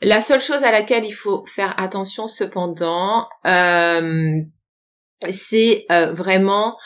La 0.02 0.22
seule 0.22 0.42
chose 0.42 0.64
à 0.64 0.72
laquelle 0.72 1.04
il 1.04 1.14
faut 1.14 1.46
faire 1.46 1.76
attention 1.78 2.28
cependant, 2.28 3.28
euh, 3.46 4.42
c'est 5.30 5.86
euh, 5.92 6.14
vraiment 6.14 6.78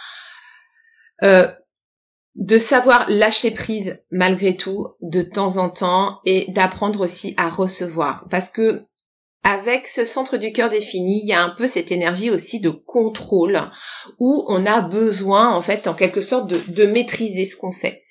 euh, 1.22 1.48
de 2.36 2.58
savoir 2.58 3.06
lâcher 3.10 3.52
prise 3.52 4.02
malgré 4.10 4.58
tout 4.58 4.88
de 5.02 5.22
temps 5.22 5.58
en 5.58 5.70
temps 5.70 6.22
et 6.26 6.52
d'apprendre 6.52 7.02
aussi 7.02 7.36
à 7.38 7.50
recevoir. 7.50 8.26
Parce 8.32 8.50
que 8.50 8.86
avec 9.44 9.88
ce 9.88 10.06
centre 10.06 10.38
du 10.38 10.52
cœur 10.52 10.70
défini, 10.70 11.20
il 11.22 11.28
y 11.28 11.34
a 11.34 11.44
un 11.44 11.50
peu 11.50 11.68
cette 11.68 11.92
énergie 11.92 12.32
aussi 12.32 12.62
de 12.62 12.70
contrôle 12.70 13.62
où 14.18 14.44
on 14.48 14.66
a 14.66 14.82
besoin 14.82 15.54
en 15.54 15.62
fait 15.62 15.86
en 15.86 15.94
quelque 15.94 16.22
sorte 16.22 16.48
de, 16.48 16.58
de 16.74 16.86
maîtriser 16.88 17.46
ce 17.46 17.58
qu'on 17.58 17.74
fait. 17.74 18.02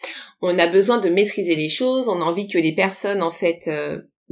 On 0.43 0.57
a 0.59 0.69
besoin 0.69 0.99
de 0.99 1.09
maîtriser 1.09 1.57
les 1.57 1.71
choses, 1.71 2.09
on 2.09 2.21
a 2.21 2.25
envie 2.25 2.47
que 2.47 2.59
les 2.59 2.75
personnes 2.75 3.23
en 3.23 3.31
fait 3.31 3.69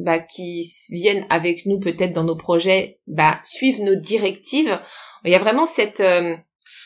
bah, 0.01 0.19
qui 0.19 0.67
viennent 0.91 1.27
avec 1.31 1.67
nous 1.67 1.79
peut-être 1.79 2.13
dans 2.13 2.25
nos 2.25 2.37
projets, 2.37 2.99
bah, 3.07 3.39
suivent 3.45 3.83
nos 3.83 3.97
directives. 3.97 4.79
Il 5.25 5.31
y 5.31 5.35
a 5.35 5.39
vraiment 5.39 5.67
cette, 5.67 6.01
euh, 6.01 6.37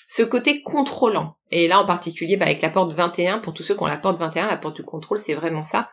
ce 0.07 0.23
côté 0.23 0.63
contrôlant. 0.63 1.37
Et 1.51 1.69
là, 1.69 1.81
en 1.81 1.87
particulier, 1.87 2.37
bah, 2.37 2.47
avec 2.47 2.63
la 2.63 2.71
porte 2.71 2.93
21, 2.93 3.39
pour 3.39 3.55
tous 3.55 3.63
ceux 3.63 3.75
qui 3.75 3.83
ont 3.83 3.87
la 3.87 3.97
porte 3.97 4.19
21, 4.19 4.49
la 4.49 4.57
porte 4.57 4.77
du 4.77 4.85
contrôle, 4.85 5.19
c'est 5.19 5.35
vraiment 5.35 5.63
ça. 5.63 5.91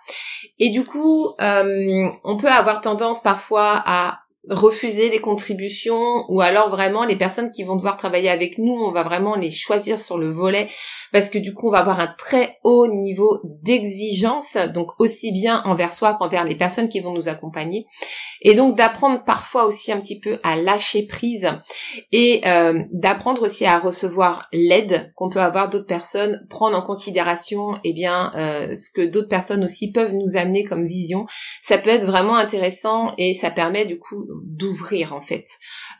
Et 0.58 0.70
du 0.70 0.84
coup, 0.84 1.36
euh, 1.40 2.10
on 2.24 2.38
peut 2.38 2.50
avoir 2.50 2.82
tendance 2.82 3.22
parfois 3.22 3.84
à 3.86 4.21
refuser 4.50 5.10
les 5.10 5.19
contributions 5.19 6.25
ou 6.29 6.41
alors 6.41 6.69
vraiment 6.71 7.05
les 7.05 7.15
personnes 7.15 7.51
qui 7.51 7.63
vont 7.63 7.75
devoir 7.75 7.98
travailler 7.98 8.29
avec 8.29 8.57
nous, 8.57 8.74
on 8.74 8.91
va 8.91 9.03
vraiment 9.03 9.36
les 9.36 9.51
choisir 9.51 10.00
sur 10.00 10.17
le 10.17 10.31
volet 10.31 10.67
parce 11.12 11.29
que 11.29 11.38
du 11.38 11.53
coup 11.53 11.67
on 11.67 11.71
va 11.71 11.79
avoir 11.79 12.00
un 12.00 12.13
très 12.17 12.57
haut 12.63 12.88
niveau 12.88 13.39
d'exigence, 13.62 14.57
donc 14.74 15.00
aussi 15.00 15.31
bien 15.31 15.62
envers 15.65 15.93
soi 15.93 16.15
qu'envers 16.15 16.43
les 16.43 16.55
personnes 16.55 16.89
qui 16.89 17.01
vont 17.01 17.13
nous 17.13 17.29
accompagner. 17.29 17.86
Et 18.41 18.55
donc 18.55 18.75
d'apprendre 18.75 19.24
parfois 19.24 19.65
aussi 19.65 19.91
un 19.91 20.00
petit 20.00 20.19
peu 20.19 20.39
à 20.41 20.55
lâcher 20.55 21.05
prise 21.05 21.48
et 22.12 22.41
euh, 22.48 22.81
d'apprendre 22.91 23.43
aussi 23.43 23.65
à 23.65 23.77
recevoir 23.77 24.48
l'aide 24.51 25.13
qu'on 25.15 25.29
peut 25.29 25.41
avoir 25.41 25.69
d'autres 25.69 25.86
personnes, 25.86 26.48
prendre 26.50 26.75
en 26.75 26.81
considération 26.81 27.75
eh 27.83 27.93
bien 27.93 28.31
euh, 28.36 28.74
ce 28.74 28.89
que 28.89 29.05
d'autres 29.05 29.29
personnes 29.29 29.63
aussi 29.63 29.91
peuvent 29.91 30.13
nous 30.13 30.36
amener 30.36 30.63
comme 30.63 30.88
vision. 30.88 31.25
Ça 31.62 31.77
peut 31.77 31.91
être 31.91 32.05
vraiment 32.05 32.36
intéressant 32.36 33.12
et 33.19 33.36
ça 33.36 33.51
permet 33.51 33.86
du 33.86 34.00
coup 34.00 34.25
d'ouvrir 34.47 35.13
en 35.13 35.21
fait 35.21 35.45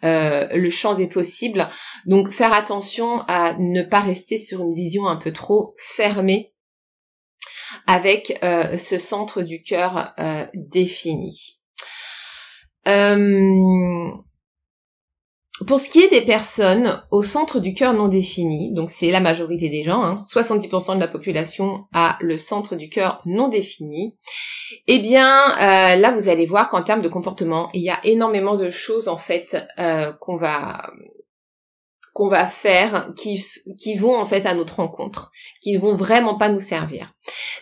euh, 0.04 0.48
le 0.54 0.70
champ 0.70 0.94
des 0.94 1.08
possibles. 1.08 1.68
Donc 2.06 2.32
faire 2.32 2.54
attention 2.54 3.22
à 3.28 3.56
ne 3.60 3.84
pas 3.84 4.00
rester 4.00 4.38
sur 4.38 4.62
une 4.62 4.74
vision 4.74 5.08
un 5.08 5.16
peu 5.16 5.32
trop 5.32 5.74
fermée 5.78 6.54
avec 7.88 8.38
euh, 8.44 8.78
ce 8.78 8.98
centre 8.98 9.42
du 9.42 9.62
cœur 9.64 10.14
euh, 10.20 10.46
défini. 10.54 11.60
Pour 15.68 15.80
ce 15.80 15.90
qui 15.90 16.02
est 16.02 16.10
des 16.10 16.26
personnes 16.26 17.04
au 17.12 17.22
centre 17.22 17.60
du 17.60 17.74
cœur 17.74 17.94
non 17.94 18.08
défini, 18.08 18.74
donc 18.74 18.90
c'est 18.90 19.12
la 19.12 19.20
majorité 19.20 19.70
des 19.70 19.84
gens, 19.84 20.04
hein, 20.04 20.18
70% 20.18 20.96
de 20.96 21.00
la 21.00 21.08
population 21.08 21.86
a 21.94 22.18
le 22.22 22.38
centre 22.38 22.76
du 22.76 22.90
cœur 22.90 23.22
non 23.26 23.48
défini, 23.48 24.18
eh 24.88 25.00
bien 25.00 25.30
euh, 25.52 25.96
là 25.96 26.12
vous 26.12 26.30
allez 26.30 26.46
voir 26.46 26.70
qu'en 26.70 26.82
termes 26.82 27.02
de 27.02 27.10
comportement, 27.10 27.70
il 27.74 27.82
y 27.82 27.90
a 27.90 28.00
énormément 28.04 28.56
de 28.56 28.72
choses 28.72 29.08
en 29.08 29.18
fait 29.18 29.58
euh, 29.78 30.12
qu'on 30.14 30.36
va 30.36 30.92
qu'on 32.14 32.28
va 32.28 32.46
faire 32.46 33.14
qui, 33.16 33.42
qui 33.80 33.96
vont 33.96 34.18
en 34.18 34.26
fait 34.26 34.46
à 34.46 34.54
notre 34.54 34.78
rencontre, 34.78 35.32
qui 35.62 35.74
ne 35.74 35.80
vont 35.80 35.96
vraiment 35.96 36.38
pas 36.38 36.50
nous 36.50 36.60
servir. 36.60 37.14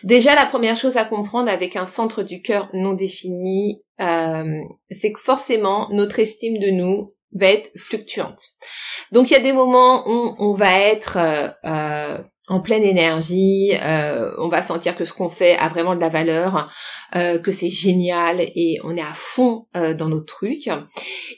Déjà, 0.02 0.34
la 0.34 0.46
première 0.46 0.76
chose 0.76 0.96
à 0.96 1.04
comprendre 1.04 1.50
avec 1.50 1.76
un 1.76 1.86
centre 1.86 2.24
du 2.24 2.42
cœur 2.42 2.68
non 2.72 2.94
défini, 2.94 3.84
euh, 4.00 4.60
c'est 4.90 5.12
que 5.12 5.20
forcément 5.20 5.88
notre 5.92 6.18
estime 6.18 6.58
de 6.58 6.70
nous 6.70 7.10
va 7.32 7.48
être 7.48 7.70
fluctuante. 7.76 8.40
Donc 9.12 9.30
il 9.30 9.34
y 9.34 9.36
a 9.36 9.40
des 9.40 9.52
moments 9.52 10.08
où 10.08 10.34
on 10.38 10.54
va 10.54 10.78
être 10.78 11.18
euh, 11.18 11.48
euh, 11.64 12.18
en 12.48 12.60
pleine 12.60 12.82
énergie, 12.82 13.72
euh, 13.82 14.32
on 14.38 14.48
va 14.48 14.62
sentir 14.62 14.96
que 14.96 15.04
ce 15.04 15.12
qu'on 15.12 15.28
fait 15.28 15.56
a 15.58 15.68
vraiment 15.68 15.94
de 15.94 16.00
la 16.00 16.08
valeur, 16.08 16.68
que 17.12 17.52
c'est 17.52 17.68
génial 17.68 18.40
et 18.40 18.80
on 18.82 18.96
est 18.96 19.02
à 19.02 19.12
fond 19.12 19.66
dans 19.74 20.08
nos 20.08 20.20
trucs. 20.20 20.68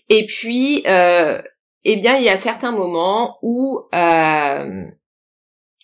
Et 0.09 0.25
puis, 0.25 0.83
eh 0.87 1.97
bien, 1.97 2.17
il 2.17 2.25
y 2.25 2.31
a 2.31 2.37
certains 2.39 2.73
moments 2.73 3.37
où 3.43 3.83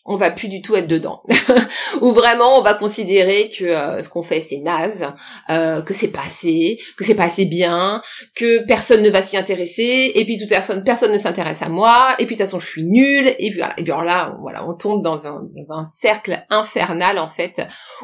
on 0.09 0.17
va 0.17 0.31
plus 0.31 0.49
du 0.49 0.63
tout 0.63 0.75
être 0.75 0.89
dedans. 0.89 1.23
Ou 2.01 2.13
vraiment 2.13 2.59
on 2.59 2.63
va 2.63 2.75
considérer 2.75 3.51
que 3.57 3.65
euh, 3.65 4.03
ce 4.03 4.09
qu'on 4.09 4.23
fait 4.23 4.41
c'est 4.41 4.59
naze, 4.59 5.07
euh, 5.51 5.83
que 5.83 5.93
c'est 5.93 6.09
pas 6.09 6.23
assez, 6.27 6.79
que 6.97 7.05
c'est 7.05 7.15
pas 7.15 7.25
assez 7.25 7.45
bien, 7.45 8.01
que 8.35 8.65
personne 8.67 9.03
ne 9.03 9.11
va 9.11 9.23
s'y 9.23 9.37
intéresser, 9.37 10.13
et 10.15 10.25
puis 10.25 10.39
toute 10.39 10.49
personne, 10.49 10.83
personne 10.83 11.13
ne 11.13 11.19
s'intéresse 11.19 11.61
à 11.61 11.69
moi, 11.69 12.17
et 12.19 12.25
puis 12.25 12.35
de 12.35 12.41
toute 12.41 12.47
façon 12.47 12.59
je 12.59 12.67
suis 12.67 12.85
nulle, 12.85 13.29
et 13.39 13.51
puis 13.51 13.59
voilà. 13.59 13.75
Et 13.77 13.83
puis 13.83 13.93
alors 13.93 14.05
là, 14.05 14.37
voilà, 14.41 14.67
on 14.67 14.75
tombe 14.75 15.03
dans 15.03 15.27
un, 15.27 15.47
cercle 15.85 16.39
infernal 16.51 17.19
en 17.19 17.29
fait, 17.29 17.61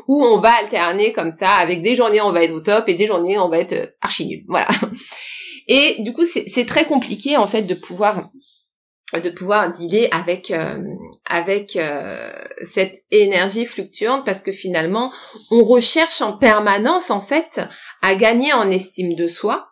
où 0.06 0.22
on 0.22 0.38
va 0.38 0.52
alterner 0.52 1.12
comme 1.12 1.30
ça, 1.30 1.50
avec 1.52 1.82
des 1.82 1.96
journées 1.96 2.20
on 2.20 2.32
va 2.32 2.44
être 2.44 2.54
au 2.54 2.60
top, 2.60 2.88
et 2.88 2.94
des 2.94 3.06
journées 3.06 3.38
on 3.38 3.48
va 3.48 3.58
être 3.58 3.94
archi 4.02 4.26
nul. 4.26 4.44
Voilà. 4.46 4.68
Et 5.66 5.96
du 6.00 6.12
coup 6.12 6.24
c'est 6.24 6.66
très 6.66 6.84
compliqué 6.84 7.38
en 7.38 7.46
fait 7.46 7.62
de 7.62 7.72
pouvoir 7.72 8.28
de 9.20 9.30
pouvoir 9.30 9.72
dealer 9.72 10.08
avec 10.12 10.50
euh, 10.50 10.78
avec 11.28 11.76
euh, 11.76 12.16
cette 12.62 12.96
énergie 13.10 13.66
fluctuante 13.66 14.24
parce 14.24 14.40
que 14.40 14.52
finalement 14.52 15.12
on 15.50 15.64
recherche 15.64 16.20
en 16.20 16.36
permanence 16.36 17.10
en 17.10 17.20
fait 17.20 17.60
à 18.02 18.14
gagner 18.14 18.52
en 18.52 18.70
estime 18.70 19.14
de 19.14 19.26
soi 19.26 19.68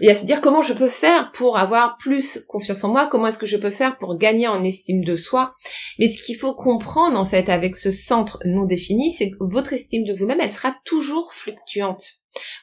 et 0.00 0.10
à 0.10 0.14
se 0.14 0.26
dire 0.26 0.40
comment 0.40 0.62
je 0.62 0.74
peux 0.74 0.88
faire 0.88 1.32
pour 1.32 1.58
avoir 1.58 1.96
plus 1.96 2.44
confiance 2.48 2.84
en 2.84 2.90
moi, 2.90 3.06
comment 3.06 3.28
est-ce 3.28 3.38
que 3.38 3.46
je 3.46 3.56
peux 3.56 3.70
faire 3.70 3.96
pour 3.98 4.18
gagner 4.18 4.46
en 4.48 4.62
estime 4.62 5.02
de 5.02 5.16
soi. 5.16 5.54
Mais 5.98 6.08
ce 6.08 6.22
qu'il 6.22 6.36
faut 6.36 6.54
comprendre 6.54 7.18
en 7.18 7.26
fait 7.26 7.48
avec 7.48 7.76
ce 7.76 7.90
centre 7.90 8.38
non 8.44 8.66
défini, 8.66 9.12
c'est 9.12 9.30
que 9.30 9.36
votre 9.40 9.72
estime 9.72 10.04
de 10.04 10.12
vous-même, 10.12 10.40
elle 10.40 10.52
sera 10.52 10.76
toujours 10.84 11.32
fluctuante. 11.32 12.04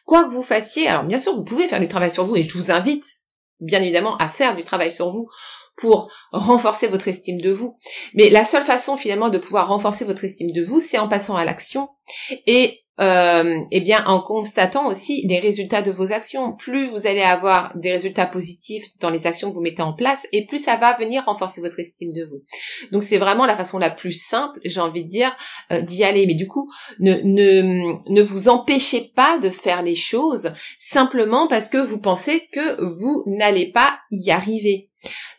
Quoi 0.06 0.26
que 0.26 0.30
vous 0.30 0.44
fassiez, 0.44 0.88
alors 0.88 1.04
bien 1.04 1.18
sûr 1.18 1.34
vous 1.34 1.44
pouvez 1.44 1.68
faire 1.68 1.80
du 1.80 1.88
travail 1.88 2.12
sur 2.12 2.24
vous 2.24 2.36
et 2.36 2.44
je 2.44 2.54
vous 2.56 2.72
invite 2.72 3.04
bien 3.64 3.82
évidemment 3.82 4.18
à 4.18 4.30
faire 4.30 4.56
du 4.56 4.64
travail 4.64 4.92
sur 4.92 5.10
vous 5.10 5.28
pour 5.76 6.12
renforcer 6.32 6.88
votre 6.88 7.08
estime 7.08 7.42
de 7.42 7.52
vous. 7.52 7.76
Mais 8.14 8.30
la 8.30 8.46
seule 8.46 8.64
façon 8.64 8.96
finalement 8.96 9.30
de 9.30 9.38
pouvoir 9.38 9.68
renforcer 9.68 10.06
votre 10.06 10.24
estime 10.24 10.52
de 10.52 10.62
vous, 10.62 10.80
c'est 10.80 11.00
en 11.00 11.08
passant 11.08 11.36
à 11.36 11.46
l'action 11.46 11.90
et 12.46 12.83
euh, 13.00 13.60
eh 13.72 13.82
bien 13.82 14.04
en 14.06 14.22
constatant 14.22 14.88
aussi 14.88 15.26
les 15.28 15.40
résultats 15.40 15.82
de 15.82 15.92
vos 15.92 16.12
actions. 16.12 16.54
Plus 16.54 16.86
vous 16.86 17.08
allez 17.08 17.22
avoir 17.22 17.76
des 17.76 17.92
résultats 17.92 18.26
positifs 18.26 18.86
dans 19.00 19.10
les 19.10 19.26
actions 19.26 19.50
que 19.50 19.56
vous 19.56 19.62
mettez 19.62 19.82
en 19.82 19.94
place, 19.94 20.28
et 20.32 20.46
plus 20.46 20.60
ça 20.60 20.78
va 20.78 20.94
venir 20.94 21.26
renforcer 21.26 21.62
votre 21.62 21.80
estime 21.80 22.12
de 22.14 22.24
vous. 22.24 22.42
Donc 22.92 23.04
c'est 23.04 23.18
vraiment 23.18 23.46
la 23.46 23.56
façon 23.56 23.80
la 23.80 23.90
plus 23.90 24.14
simple, 24.14 24.60
j'ai 24.64 24.80
envie 24.80 25.04
de 25.04 25.10
dire, 25.10 25.36
euh, 25.72 25.82
d'y 25.82 26.04
aller. 26.04 26.28
Mais 26.28 26.36
du 26.36 26.48
coup, 26.48 26.70
ne, 27.00 27.16
ne, 27.24 28.12
ne 28.12 28.22
vous 28.22 28.48
empêchez 28.48 29.12
pas 29.16 29.40
de 29.40 29.50
faire 29.50 29.82
les 29.82 29.96
choses 29.96 30.54
simplement 30.78 31.48
parce 31.48 31.68
que 31.68 31.78
vous 31.78 32.00
pensez 32.00 32.48
que 32.52 32.82
vous 32.82 33.24
n'allez 33.26 33.72
pas 33.72 34.00
y 34.12 34.32
arriver. 34.32 34.90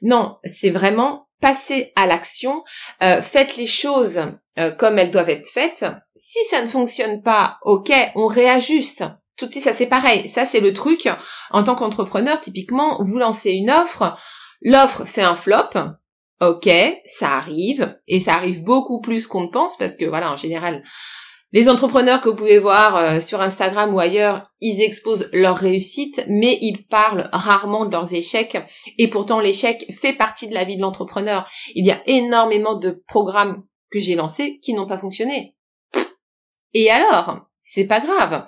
Non, 0.03 0.37
c'est 0.45 0.71
vraiment 0.71 1.29
passer 1.41 1.93
à 1.95 2.07
l'action, 2.07 2.65
euh, 3.03 3.21
faites 3.21 3.57
les 3.57 3.67
choses 3.67 4.21
euh, 4.59 4.71
comme 4.71 4.99
elles 4.99 5.11
doivent 5.11 5.31
être 5.31 5.49
faites. 5.49 5.85
Si 6.15 6.39
ça 6.49 6.63
ne 6.63 6.67
fonctionne 6.67 7.23
pas, 7.23 7.59
ok, 7.63 7.93
on 8.15 8.27
réajuste. 8.27 9.05
Tout 9.37 9.47
de 9.47 9.51
suite, 9.51 9.65
ça 9.65 9.73
c'est 9.73 9.87
pareil. 9.87 10.29
Ça 10.29 10.47
c'est 10.47 10.61
le 10.61 10.73
truc. 10.73 11.09
En 11.51 11.65
tant 11.65 11.75
qu'entrepreneur, 11.75 12.41
typiquement, 12.41 12.99
vous 13.01 13.19
lancez 13.19 13.51
une 13.53 13.71
offre, 13.71 14.17
l'offre 14.63 15.05
fait 15.05 15.23
un 15.23 15.35
flop. 15.35 15.71
Ok, 16.41 16.69
ça 17.05 17.31
arrive 17.37 17.97
et 18.07 18.21
ça 18.21 18.35
arrive 18.35 18.65
beaucoup 18.65 19.01
plus 19.01 19.27
qu'on 19.27 19.43
ne 19.43 19.51
pense 19.51 19.77
parce 19.77 19.97
que 19.97 20.05
voilà, 20.05 20.33
en 20.33 20.37
général, 20.37 20.83
les 21.55 21.69
entrepreneurs 21.69 22.21
que 22.21 22.29
vous 22.29 22.35
pouvez 22.35 22.59
voir 22.59 22.97
euh, 22.97 23.21
sur 23.21 23.41
Instagram 23.41 23.95
ou 23.95 24.01
ailleurs, 24.01 24.51
ils 24.61 24.83
exposent 24.83 25.31
leur 25.33 25.57
réussite, 25.57 26.25
mais 26.29 26.59
ils 26.61 26.85
parlent 26.85 27.31
rarement 27.33 27.87
de 27.87 27.93
leurs 27.93 28.13
échecs. 28.13 28.59
Et 28.99 29.07
pourtant, 29.09 29.39
l'échec 29.39 29.87
fait 30.01 30.15
partie 30.15 30.49
de 30.49 30.55
la 30.55 30.65
vie 30.65 30.77
de 30.77 30.83
l'entrepreneur. 30.83 31.49
Il 31.77 31.87
y 31.87 31.93
a 31.93 32.03
énormément 32.07 32.75
de 32.75 33.05
programmes 33.07 33.63
j'ai 34.01 34.15
lancés 34.15 34.59
qui 34.61 34.75
n'ont 34.75 34.87
pas 34.87 34.99
fonctionné. 34.99 35.57
Et 36.73 36.91
alors, 36.91 37.47
c'est 37.59 37.87
pas 37.87 38.01
grave. 38.01 38.47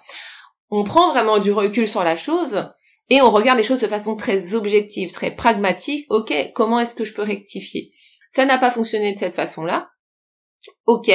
On 0.71 0.85
prend 0.85 1.11
vraiment 1.11 1.38
du 1.38 1.53
recul 1.53 1.87
sur 1.87 2.03
la 2.03 2.17
chose 2.17 2.73
et 3.09 3.23
on 3.23 3.31
regarde 3.31 3.59
les 3.59 3.65
choses 3.65 3.81
de 3.81 3.87
façon 3.87 4.17
très 4.17 4.55
objective, 4.55 5.12
très 5.12 5.31
pragmatique. 5.31 6.07
Ok, 6.11 6.35
comment 6.55 6.81
est-ce 6.81 6.95
que 6.95 7.05
je 7.05 7.15
peux 7.15 7.23
rectifier? 7.23 7.93
Ça 8.29 8.45
n'a 8.45 8.59
pas 8.59 8.71
fonctionné 8.71 9.12
de 9.12 9.19
cette 9.19 9.37
façon-là. 9.37 9.91
Ok, 10.87 11.11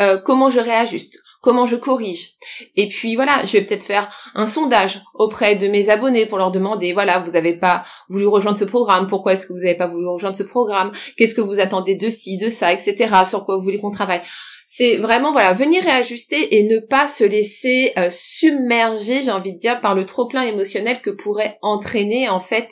euh, 0.00 0.18
comment 0.18 0.50
je 0.50 0.60
réajuste? 0.60 1.18
Comment 1.40 1.66
je 1.66 1.74
corrige? 1.74 2.34
Et 2.76 2.86
puis 2.86 3.16
voilà, 3.16 3.44
je 3.44 3.52
vais 3.52 3.62
peut-être 3.62 3.84
faire 3.84 4.08
un 4.34 4.46
sondage 4.46 5.00
auprès 5.14 5.56
de 5.56 5.66
mes 5.66 5.88
abonnés 5.88 6.26
pour 6.26 6.38
leur 6.38 6.52
demander, 6.52 6.92
voilà, 6.92 7.18
vous 7.18 7.32
n'avez 7.32 7.54
pas 7.54 7.84
voulu 8.08 8.26
rejoindre 8.26 8.58
ce 8.58 8.64
programme, 8.64 9.08
pourquoi 9.08 9.32
est-ce 9.32 9.46
que 9.46 9.52
vous 9.52 9.60
n'avez 9.60 9.74
pas 9.74 9.88
voulu 9.88 10.06
rejoindre 10.06 10.36
ce 10.36 10.44
programme? 10.44 10.92
Qu'est-ce 11.16 11.34
que 11.34 11.40
vous 11.40 11.58
attendez 11.58 11.96
de 11.96 12.10
ci, 12.10 12.38
de 12.38 12.48
ça, 12.48 12.72
etc. 12.72 13.12
Sur 13.28 13.44
quoi 13.44 13.56
vous 13.56 13.62
voulez 13.62 13.78
qu'on 13.78 13.90
travaille? 13.90 14.22
C'est 14.66 14.96
vraiment 14.96 15.32
voilà 15.32 15.52
venir 15.52 15.82
réajuster 15.82 16.56
et 16.56 16.62
ne 16.62 16.78
pas 16.78 17.08
se 17.08 17.24
laisser 17.24 17.92
euh, 17.98 18.08
submerger, 18.10 19.22
j'ai 19.22 19.32
envie 19.32 19.52
de 19.52 19.58
dire, 19.58 19.80
par 19.80 19.94
le 19.94 20.06
trop 20.06 20.26
plein 20.26 20.42
émotionnel 20.42 21.00
que 21.00 21.10
pourrait 21.10 21.58
entraîner 21.60 22.28
en 22.28 22.40
fait 22.40 22.70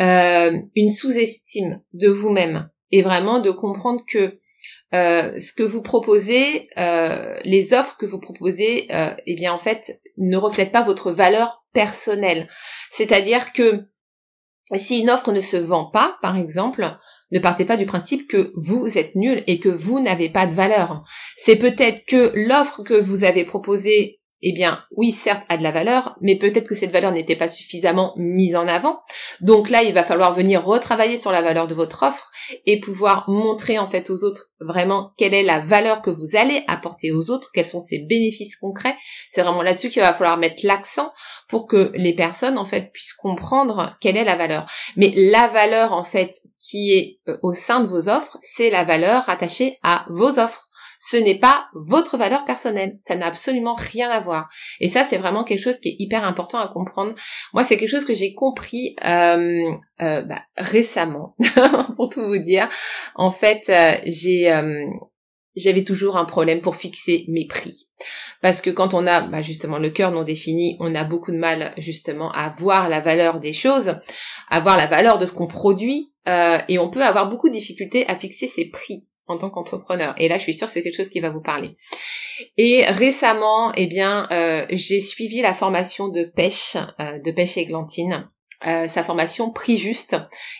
euh, 0.00 0.52
une 0.76 0.92
sous-estime 0.92 1.80
de 1.92 2.08
vous-même. 2.08 2.68
Et 2.90 3.02
vraiment 3.02 3.40
de 3.40 3.50
comprendre 3.50 4.02
que 4.06 4.38
euh, 4.94 5.38
ce 5.38 5.52
que 5.52 5.62
vous 5.62 5.82
proposez, 5.82 6.68
les 7.44 7.72
offres 7.72 7.96
que 7.98 8.06
vous 8.06 8.20
proposez, 8.20 8.88
eh 9.26 9.34
bien 9.34 9.52
en 9.52 9.58
fait 9.58 10.00
ne 10.16 10.36
reflètent 10.36 10.72
pas 10.72 10.82
votre 10.82 11.10
valeur 11.10 11.64
personnelle. 11.72 12.48
C'est-à-dire 12.90 13.52
que 13.52 13.82
si 14.76 15.00
une 15.00 15.10
offre 15.10 15.32
ne 15.32 15.40
se 15.40 15.56
vend 15.56 15.84
pas, 15.84 16.16
par 16.22 16.38
exemple, 16.38 16.96
ne 17.32 17.38
partez 17.38 17.64
pas 17.64 17.76
du 17.76 17.84
principe 17.84 18.28
que 18.28 18.52
vous 18.54 18.96
êtes 18.96 19.14
nul 19.14 19.42
et 19.46 19.58
que 19.58 19.68
vous 19.68 20.00
n'avez 20.00 20.28
pas 20.28 20.46
de 20.46 20.54
valeur. 20.54 21.02
C'est 21.36 21.56
peut-être 21.56 22.06
que 22.06 22.32
l'offre 22.34 22.82
que 22.82 22.94
vous 22.94 23.24
avez 23.24 23.44
proposée 23.44 24.20
eh 24.46 24.52
bien, 24.52 24.84
oui, 24.90 25.10
certes, 25.10 25.44
a 25.48 25.56
de 25.56 25.62
la 25.62 25.70
valeur, 25.70 26.16
mais 26.20 26.36
peut-être 26.36 26.68
que 26.68 26.74
cette 26.74 26.92
valeur 26.92 27.12
n'était 27.12 27.34
pas 27.34 27.48
suffisamment 27.48 28.12
mise 28.18 28.56
en 28.56 28.68
avant. 28.68 29.00
Donc 29.40 29.70
là, 29.70 29.82
il 29.82 29.94
va 29.94 30.04
falloir 30.04 30.34
venir 30.34 30.62
retravailler 30.62 31.16
sur 31.16 31.32
la 31.32 31.40
valeur 31.40 31.66
de 31.66 31.74
votre 31.74 32.02
offre 32.02 32.30
et 32.66 32.78
pouvoir 32.78 33.24
montrer 33.28 33.78
en 33.78 33.86
fait 33.86 34.10
aux 34.10 34.22
autres 34.22 34.50
vraiment 34.60 35.12
quelle 35.16 35.32
est 35.32 35.42
la 35.42 35.60
valeur 35.60 36.02
que 36.02 36.10
vous 36.10 36.36
allez 36.36 36.62
apporter 36.68 37.10
aux 37.10 37.30
autres, 37.30 37.50
quels 37.54 37.64
sont 37.64 37.80
ses 37.80 38.00
bénéfices 38.00 38.56
concrets. 38.56 38.96
C'est 39.30 39.42
vraiment 39.42 39.62
là-dessus 39.62 39.88
qu'il 39.88 40.02
va 40.02 40.12
falloir 40.12 40.36
mettre 40.36 40.60
l'accent 40.64 41.12
pour 41.48 41.66
que 41.66 41.90
les 41.94 42.14
personnes 42.14 42.58
en 42.58 42.66
fait 42.66 42.92
puissent 42.92 43.14
comprendre 43.14 43.96
quelle 44.00 44.18
est 44.18 44.24
la 44.24 44.36
valeur. 44.36 44.66
Mais 44.96 45.12
la 45.16 45.48
valeur 45.48 45.92
en 45.94 46.04
fait 46.04 46.34
qui 46.58 46.92
est 46.92 47.20
euh, 47.28 47.38
au 47.42 47.54
sein 47.54 47.80
de 47.80 47.86
vos 47.86 48.08
offres, 48.08 48.38
c'est 48.42 48.70
la 48.70 48.84
valeur 48.84 49.28
attachée 49.28 49.76
à 49.82 50.04
vos 50.08 50.38
offres 50.38 50.68
ce 50.98 51.16
n'est 51.16 51.38
pas 51.38 51.68
votre 51.74 52.16
valeur 52.16 52.44
personnelle. 52.44 52.96
Ça 53.00 53.16
n'a 53.16 53.26
absolument 53.26 53.74
rien 53.74 54.10
à 54.10 54.20
voir. 54.20 54.48
Et 54.80 54.88
ça, 54.88 55.04
c'est 55.04 55.16
vraiment 55.16 55.44
quelque 55.44 55.62
chose 55.62 55.80
qui 55.80 55.90
est 55.90 55.96
hyper 55.98 56.24
important 56.24 56.58
à 56.58 56.68
comprendre. 56.68 57.14
Moi, 57.52 57.64
c'est 57.64 57.76
quelque 57.76 57.90
chose 57.90 58.04
que 58.04 58.14
j'ai 58.14 58.34
compris 58.34 58.96
euh, 59.04 59.70
euh, 60.02 60.22
bah, 60.22 60.42
récemment, 60.56 61.36
pour 61.96 62.08
tout 62.08 62.24
vous 62.24 62.38
dire. 62.38 62.68
En 63.14 63.30
fait, 63.30 63.68
euh, 63.68 64.90
j'avais 65.56 65.84
toujours 65.84 66.16
un 66.16 66.24
problème 66.24 66.60
pour 66.60 66.76
fixer 66.76 67.24
mes 67.28 67.46
prix. 67.46 67.90
Parce 68.40 68.60
que 68.60 68.70
quand 68.70 68.92
on 68.94 69.06
a 69.06 69.20
bah, 69.20 69.42
justement 69.42 69.78
le 69.78 69.90
cœur 69.90 70.10
non 70.10 70.22
défini, 70.22 70.76
on 70.80 70.94
a 70.94 71.04
beaucoup 71.04 71.32
de 71.32 71.38
mal 71.38 71.72
justement 71.78 72.30
à 72.32 72.54
voir 72.58 72.88
la 72.88 73.00
valeur 73.00 73.40
des 73.40 73.52
choses, 73.52 73.96
à 74.50 74.60
voir 74.60 74.76
la 74.76 74.86
valeur 74.86 75.18
de 75.18 75.26
ce 75.26 75.32
qu'on 75.32 75.46
produit, 75.46 76.10
et 76.68 76.78
on 76.78 76.88
peut 76.88 77.04
avoir 77.04 77.28
beaucoup 77.28 77.50
de 77.50 77.54
difficultés 77.54 78.06
à 78.08 78.16
fixer 78.16 78.46
ses 78.46 78.66
prix 78.70 79.04
en 79.26 79.38
tant 79.38 79.50
qu'entrepreneur. 79.50 80.14
Et 80.18 80.28
là, 80.28 80.38
je 80.38 80.42
suis 80.42 80.54
sûre 80.54 80.66
que 80.66 80.72
c'est 80.72 80.82
quelque 80.82 80.96
chose 80.96 81.08
qui 81.08 81.20
va 81.20 81.30
vous 81.30 81.40
parler. 81.40 81.76
Et 82.56 82.84
récemment, 82.86 83.72
eh 83.76 83.86
bien, 83.86 84.28
euh, 84.30 84.66
j'ai 84.70 85.00
suivi 85.00 85.40
la 85.40 85.54
formation 85.54 86.08
de 86.08 86.24
pêche, 86.24 86.76
euh, 87.00 87.18
de 87.18 87.30
pêche 87.30 87.56
églantine. 87.56 88.28
Euh, 88.66 88.88
sa 88.88 89.04
formation 89.04 89.50
Prix 89.50 89.76
Juste, 89.76 90.16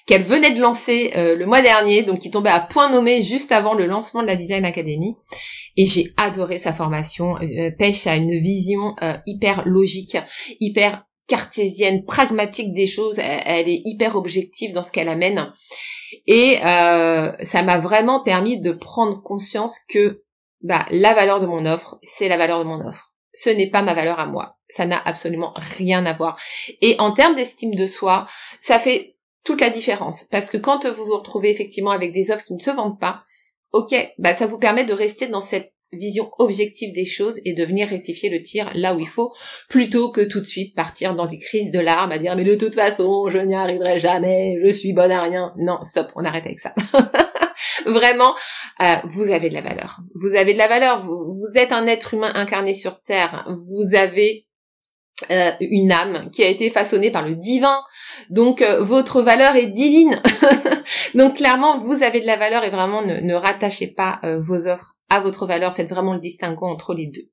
qu'elle 0.07 0.25
venait 0.25 0.51
de 0.51 0.61
lancer 0.61 1.13
le 1.15 1.47
mois 1.47 1.63
dernier, 1.63 2.03
donc 2.03 2.19
qui 2.19 2.31
tombait 2.31 2.51
à 2.51 2.61
point 2.61 2.91
nommé 2.91 3.23
juste 3.23 3.51
avant 3.51 3.73
le 3.73 3.87
lancement 3.87 4.21
de 4.21 4.27
la 4.27 4.37
Design 4.37 4.67
Academy. 4.67 5.17
Et 5.79 5.87
j'ai 5.87 6.13
adoré 6.19 6.59
sa 6.59 6.75
formation. 6.75 7.37
Pêche 7.79 8.07
a 8.07 8.17
une 8.17 8.39
vision 8.39 8.95
hyper 9.27 9.63
logique, 9.65 10.19
hyper 10.61 11.07
cartésienne, 11.29 12.05
pragmatique 12.05 12.73
des 12.73 12.87
choses. 12.87 13.19
elle 13.19 13.69
est 13.69 13.83
hyper 13.85 14.17
objective 14.17 14.73
dans 14.73 14.83
ce 14.83 14.93
qu'elle 14.93 15.09
amène. 15.09 15.53
Et 16.27 16.59
euh, 16.65 17.33
ça 17.43 17.63
m'a 17.63 17.79
vraiment 17.79 18.23
permis 18.23 18.61
de 18.61 18.73
prendre 18.73 19.23
conscience 19.23 19.79
que 19.89 20.23
bah, 20.63 20.87
la 20.91 21.15
valeur 21.15 21.41
de 21.41 21.47
mon 21.47 21.67
offre, 21.67 21.99
c'est 22.03 22.29
la 22.29 22.37
valeur 22.37 22.59
de 22.61 22.65
mon 22.65 22.81
offre. 22.87 23.13
Ce 23.33 23.51
n'est 23.51 23.69
pas 23.69 23.83
ma 23.83 23.95
valeur 23.95 24.21
à 24.21 24.27
moi. 24.27 24.57
Ça 24.69 24.87
n'a 24.87 25.01
absolument 25.05 25.53
rien 25.57 26.07
à 26.07 26.13
voir. 26.13 26.39
Et 26.81 26.97
en 26.99 27.13
termes 27.13 27.35
d'estime 27.35 27.75
de 27.75 27.87
soi, 27.87 28.27
ça 28.61 28.79
fait 28.79 29.17
toute 29.45 29.61
la 29.61 29.71
différence. 29.71 30.25
Parce 30.25 30.51
que 30.51 30.57
quand 30.57 30.87
vous 30.87 31.05
vous 31.05 31.19
retrouvez 31.19 31.51
effectivement 31.51 31.91
avec 31.91 32.13
des 32.13 32.31
offres 32.31 32.45
qui 32.45 32.55
ne 32.55 32.61
se 32.61 32.71
vendent 32.71 32.99
pas, 32.99 33.25
ok, 33.75 33.93
bah 34.19 34.33
ça 34.33 34.47
vous 34.47 34.59
permet 34.59 34.85
de 34.85 34.93
rester 34.93 35.27
dans 35.27 35.41
cette 35.41 35.73
vision 35.93 36.31
objective 36.39 36.95
des 36.95 37.05
choses 37.05 37.41
et 37.45 37.55
de 37.55 37.65
venir 37.65 37.89
rectifier 37.89 38.31
le 38.31 38.41
tir 38.41 38.71
là 38.75 38.95
où 38.95 39.01
il 39.01 39.09
faut, 39.09 39.31
plutôt 39.69 40.13
que 40.13 40.21
tout 40.21 40.41
de 40.41 40.47
suite 40.47 40.77
partir 40.77 41.17
dans 41.17 41.27
des 41.27 41.39
crises 41.39 41.73
de 41.73 41.81
larmes 41.81 42.13
à 42.13 42.19
dire 42.19 42.37
mais 42.37 42.45
de 42.45 42.55
toute 42.55 42.77
façon 42.77 43.29
je 43.29 43.39
n'y 43.39 43.55
arriverai 43.55 43.99
jamais, 43.99 44.57
je 44.65 44.71
suis 44.71 44.93
bonne 44.93 45.11
à 45.11 45.23
rien. 45.23 45.53
Non, 45.59 45.83
stop, 45.83 46.07
on 46.15 46.25
arrête 46.25 46.47
avec 46.47 46.61
ça. 46.61 46.73
Vraiment, 47.87 48.35
euh, 48.81 48.95
vous 49.05 49.31
avez 49.31 49.49
de 49.49 49.55
la 49.55 49.61
valeur. 49.61 50.01
Vous 50.15 50.37
avez 50.37 50.53
de 50.53 50.59
la 50.59 50.69
valeur. 50.69 51.03
Vous, 51.03 51.35
vous 51.35 51.59
êtes 51.59 51.73
un 51.73 51.87
être 51.87 52.15
humain 52.15 52.31
incarné 52.35 52.75
sur 52.75 53.01
Terre. 53.01 53.47
Vous 53.49 53.97
avez 53.97 54.47
euh, 55.31 55.51
une 55.61 55.93
âme 55.93 56.31
qui 56.31 56.43
a 56.43 56.49
été 56.49 56.71
façonnée 56.71 57.11
par 57.11 57.27
le 57.27 57.37
divin. 57.37 57.79
Donc 58.31 58.63
euh, 58.63 58.83
votre 58.83 59.23
valeur 59.23 59.57
est 59.57 59.67
divine. 59.67 60.21
Donc 61.15 61.37
clairement, 61.37 61.79
vous 61.79 62.03
avez 62.03 62.21
de 62.21 62.27
la 62.27 62.37
valeur 62.37 62.65
et 62.65 62.71
vraiment 62.71 63.03
ne, 63.03 63.35
rattachez 63.35 63.89
pas 63.89 64.21
vos 64.41 64.67
offres 64.67 64.95
à 65.11 65.21
votre 65.21 65.47
valeur. 65.47 65.75
Faites 65.75 65.89
vraiment 65.89 66.15
le 66.15 66.21
distinguo 66.21 66.67
entre 66.67 66.95
les 66.95 67.07
deux. 67.07 67.31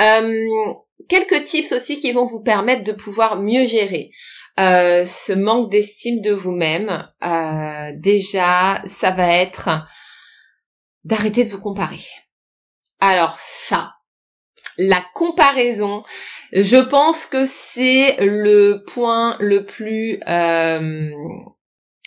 Euh, 0.00 0.74
quelques 1.08 1.44
tips 1.44 1.72
aussi 1.72 1.98
qui 1.98 2.12
vont 2.12 2.24
vous 2.24 2.42
permettre 2.42 2.84
de 2.84 2.92
pouvoir 2.92 3.40
mieux 3.40 3.66
gérer 3.66 4.10
euh, 4.58 5.04
ce 5.04 5.32
manque 5.32 5.70
d'estime 5.70 6.20
de 6.20 6.32
vous-même. 6.32 7.08
Euh, 7.22 7.92
déjà, 7.96 8.82
ça 8.86 9.10
va 9.10 9.32
être 9.36 9.70
d'arrêter 11.04 11.44
de 11.44 11.50
vous 11.50 11.60
comparer. 11.60 12.00
Alors 13.00 13.36
ça, 13.38 13.94
la 14.76 15.02
comparaison, 15.14 16.02
je 16.52 16.76
pense 16.76 17.26
que 17.26 17.44
c'est 17.46 18.16
le 18.20 18.82
point 18.86 19.36
le 19.40 19.64
plus 19.64 20.20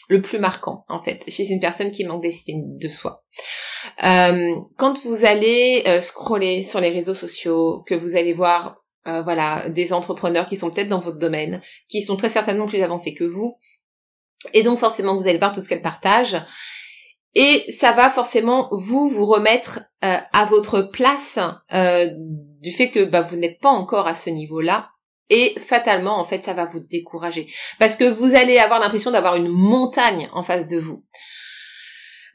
le 0.09 0.21
plus 0.21 0.39
marquant 0.39 0.83
en 0.89 0.99
fait 0.99 1.23
chez 1.27 1.49
une 1.49 1.59
personne 1.59 1.91
qui 1.91 2.05
manque 2.05 2.21
d'estime 2.21 2.77
de 2.77 2.87
soi. 2.87 3.23
Euh, 4.03 4.55
quand 4.77 4.99
vous 5.03 5.25
allez 5.25 5.83
euh, 5.87 6.01
scroller 6.01 6.63
sur 6.63 6.79
les 6.79 6.89
réseaux 6.89 7.15
sociaux, 7.15 7.83
que 7.87 7.95
vous 7.95 8.15
allez 8.15 8.33
voir 8.33 8.83
euh, 9.07 9.21
voilà 9.21 9.69
des 9.69 9.91
entrepreneurs 9.93 10.47
qui 10.47 10.55
sont 10.55 10.69
peut-être 10.69 10.87
dans 10.87 10.99
votre 10.99 11.19
domaine, 11.19 11.61
qui 11.89 12.01
sont 12.01 12.15
très 12.15 12.29
certainement 12.29 12.65
plus 12.65 12.83
avancés 12.83 13.13
que 13.13 13.23
vous, 13.23 13.57
et 14.53 14.63
donc 14.63 14.79
forcément 14.79 15.15
vous 15.15 15.27
allez 15.27 15.37
voir 15.39 15.53
tout 15.53 15.61
ce 15.61 15.69
qu'elles 15.69 15.81
partagent. 15.81 16.41
Et 17.35 17.65
ça 17.71 17.93
va 17.93 18.11
forcément 18.11 18.67
vous 18.71 19.07
vous 19.07 19.25
remettre 19.25 19.79
à 20.01 20.45
votre 20.45 20.83
place 20.83 21.39
du 22.63 22.71
fait 22.71 22.89
que 22.89 23.03
bah, 23.03 23.21
vous 23.21 23.35
n'êtes 23.35 23.59
pas 23.59 23.69
encore 23.69 24.07
à 24.07 24.15
ce 24.15 24.29
niveau-là 24.29 24.89
et 25.29 25.53
fatalement, 25.59 26.17
en 26.17 26.23
fait, 26.23 26.43
ça 26.43 26.53
va 26.53 26.65
vous 26.65 26.79
décourager. 26.79 27.51
Parce 27.77 27.95
que 27.95 28.05
vous 28.05 28.35
allez 28.35 28.57
avoir 28.57 28.79
l'impression 28.79 29.11
d'avoir 29.11 29.35
une 29.35 29.49
montagne 29.49 30.29
en 30.33 30.43
face 30.43 30.67
de 30.67 30.77
vous. 30.77 31.03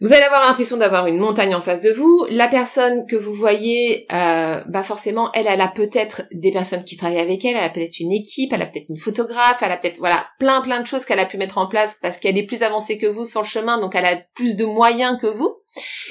Vous 0.01 0.13
allez 0.13 0.23
avoir 0.23 0.43
l'impression 0.43 0.77
d'avoir 0.77 1.09
une 1.09 1.19
montagne 1.19 1.57
en 1.57 1.61
face 1.61 1.83
de 1.83 1.91
vous. 1.91 2.25
La 2.31 2.47
personne 2.47 3.05
que 3.07 3.17
vous 3.17 3.35
voyez, 3.35 4.07
euh, 4.13 4.63
bah 4.69 4.85
forcément, 4.85 5.33
elle, 5.33 5.49
elle 5.49 5.61
a 5.61 5.67
peut-être 5.67 6.23
des 6.31 6.53
personnes 6.53 6.85
qui 6.85 6.97
travaillent 6.97 7.19
avec 7.19 7.45
elle, 7.45 7.57
elle 7.57 7.65
a 7.65 7.69
peut-être 7.69 7.99
une 7.99 8.13
équipe, 8.13 8.53
elle 8.53 8.63
a 8.63 8.67
peut-être 8.67 8.91
une 8.91 8.97
photographe, 8.97 9.59
elle 9.61 9.73
a 9.73 9.77
peut-être 9.77 9.99
voilà 9.99 10.25
plein 10.39 10.61
plein 10.61 10.81
de 10.81 10.87
choses 10.87 11.05
qu'elle 11.05 11.19
a 11.19 11.27
pu 11.27 11.37
mettre 11.37 11.59
en 11.59 11.67
place 11.67 11.97
parce 12.01 12.17
qu'elle 12.17 12.39
est 12.39 12.47
plus 12.47 12.63
avancée 12.63 12.97
que 12.97 13.07
vous 13.07 13.25
sur 13.25 13.43
le 13.43 13.47
chemin, 13.47 13.81
donc 13.81 13.97
elle 13.97 14.07
a 14.07 14.21
plus 14.37 14.55
de 14.57 14.65
moyens 14.65 15.19
que 15.21 15.27
vous. 15.27 15.57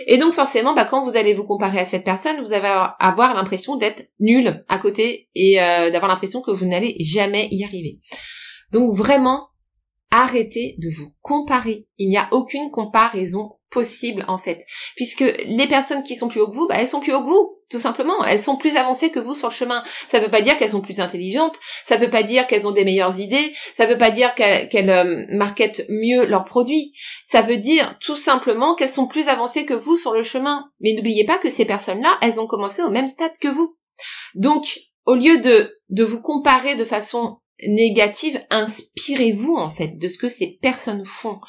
Et 0.06 0.18
donc 0.18 0.34
forcément, 0.34 0.74
bah, 0.74 0.86
quand 0.86 1.02
vous 1.02 1.16
allez 1.16 1.34
vous 1.34 1.46
comparer 1.46 1.80
à 1.80 1.86
cette 1.86 2.04
personne, 2.04 2.42
vous 2.42 2.52
allez 2.52 2.68
avoir 3.00 3.36
l'impression 3.36 3.78
d'être 3.78 4.04
nul 4.20 4.66
à 4.68 4.80
côté 4.80 5.30
et 5.34 5.62
euh, 5.62 5.92
d'avoir 5.92 6.12
l'impression 6.12 6.42
que 6.42 6.52
vous 6.52 6.66
n'allez 6.66 6.98
jamais 7.00 7.48
y 7.52 7.64
arriver. 7.64 8.00
Donc 8.74 8.94
vraiment, 8.94 9.48
arrêtez 10.12 10.76
de 10.78 10.90
vous 10.94 11.14
comparer. 11.22 11.88
Il 11.98 12.10
n'y 12.10 12.18
a 12.18 12.28
aucune 12.32 12.70
comparaison 12.70 13.57
possible 13.70 14.24
en 14.28 14.38
fait, 14.38 14.64
puisque 14.96 15.24
les 15.46 15.68
personnes 15.68 16.04
qui 16.04 16.16
sont 16.16 16.28
plus 16.28 16.40
haut 16.40 16.48
que 16.48 16.56
vous, 16.56 16.68
bah, 16.68 16.76
elles 16.80 16.88
sont 16.88 17.00
plus 17.00 17.14
haut 17.14 17.22
que 17.22 17.28
vous, 17.28 17.54
tout 17.70 17.80
simplement. 17.80 18.24
Elles 18.26 18.40
sont 18.40 18.56
plus 18.56 18.76
avancées 18.76 19.12
que 19.12 19.20
vous 19.20 19.36
sur 19.36 19.50
le 19.50 19.54
chemin. 19.54 19.84
Ça 20.10 20.20
veut 20.20 20.30
pas 20.30 20.42
dire 20.42 20.58
qu'elles 20.58 20.72
sont 20.72 20.82
plus 20.82 21.00
intelligentes, 21.00 21.58
ça 21.86 21.98
veut 21.98 22.10
pas 22.10 22.24
dire 22.24 22.48
qu'elles 22.48 22.68
ont 22.68 22.72
des 22.72 22.86
meilleures 22.86 23.20
idées, 23.20 23.54
ça 23.76 23.86
ne 23.86 23.92
veut 23.92 23.98
pas 23.98 24.12
dire 24.12 24.34
qu'elles 24.36 24.90
euh, 24.90 25.26
marketent 25.30 25.86
mieux 25.90 26.26
leurs 26.26 26.46
produits. 26.46 26.94
Ça 27.26 27.42
veut 27.42 27.58
dire 27.58 27.98
tout 28.00 28.18
simplement 28.18 28.76
qu'elles 28.76 28.90
sont 28.90 29.08
plus 29.08 29.28
avancées 29.28 29.66
que 29.66 29.74
vous 29.74 29.98
sur 29.98 30.14
le 30.14 30.24
chemin. 30.24 30.70
Mais 30.80 30.94
n'oubliez 30.94 31.26
pas 31.26 31.38
que 31.38 31.50
ces 31.50 31.66
personnes-là, 31.66 32.18
elles 32.22 32.40
ont 32.40 32.48
commencé 32.48 32.82
au 32.84 32.90
même 32.90 33.08
stade 33.08 33.38
que 33.40 33.48
vous. 33.48 33.78
Donc, 34.36 34.80
au 35.06 35.16
lieu 35.16 35.40
de, 35.40 35.80
de 35.90 36.04
vous 36.04 36.22
comparer 36.22 36.76
de 36.76 36.86
façon 36.86 37.40
négative, 37.66 38.40
inspirez-vous 38.50 39.56
en 39.56 39.70
fait 39.70 39.98
de 39.98 40.08
ce 40.08 40.18
que 40.18 40.30
ces 40.30 40.58
personnes 40.62 41.06
font. 41.06 41.40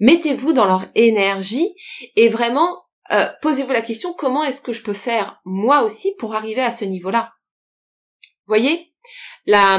Mettez-vous 0.00 0.52
dans 0.52 0.66
leur 0.66 0.84
énergie 0.94 1.74
et 2.16 2.28
vraiment 2.28 2.84
euh, 3.12 3.26
posez-vous 3.42 3.72
la 3.72 3.82
question 3.82 4.12
comment 4.12 4.44
est-ce 4.44 4.60
que 4.60 4.72
je 4.72 4.82
peux 4.82 4.94
faire 4.94 5.40
moi 5.44 5.82
aussi 5.82 6.14
pour 6.18 6.34
arriver 6.34 6.62
à 6.62 6.72
ce 6.72 6.84
niveau-là? 6.84 7.32
Voyez, 8.46 8.92
la 9.46 9.78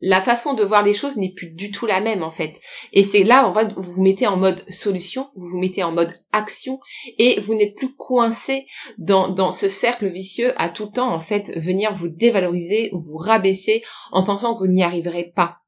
la 0.00 0.20
façon 0.20 0.54
de 0.54 0.62
voir 0.62 0.84
les 0.84 0.94
choses 0.94 1.16
n'est 1.16 1.32
plus 1.32 1.50
du 1.50 1.70
tout 1.70 1.86
la 1.86 2.00
même 2.00 2.22
en 2.22 2.30
fait. 2.30 2.60
Et 2.92 3.02
c'est 3.02 3.24
là, 3.24 3.48
on 3.48 3.52
va, 3.52 3.64
vous 3.64 3.94
vous 3.94 4.02
mettez 4.02 4.26
en 4.26 4.36
mode 4.36 4.64
solution, 4.70 5.30
vous 5.34 5.48
vous 5.48 5.58
mettez 5.58 5.82
en 5.82 5.92
mode 5.92 6.12
action 6.32 6.78
et 7.18 7.40
vous 7.40 7.54
n'êtes 7.54 7.74
plus 7.74 7.94
coincé 7.96 8.66
dans, 8.98 9.28
dans 9.28 9.50
ce 9.50 9.68
cercle 9.68 10.08
vicieux 10.08 10.52
à 10.56 10.68
tout 10.68 10.86
temps 10.86 11.12
en 11.12 11.20
fait 11.20 11.56
venir 11.58 11.92
vous 11.92 12.08
dévaloriser 12.08 12.90
ou 12.92 12.98
vous 12.98 13.18
rabaisser 13.18 13.82
en 14.12 14.24
pensant 14.24 14.54
que 14.54 14.60
vous 14.60 14.72
n'y 14.72 14.84
arriverez 14.84 15.32
pas. 15.34 15.58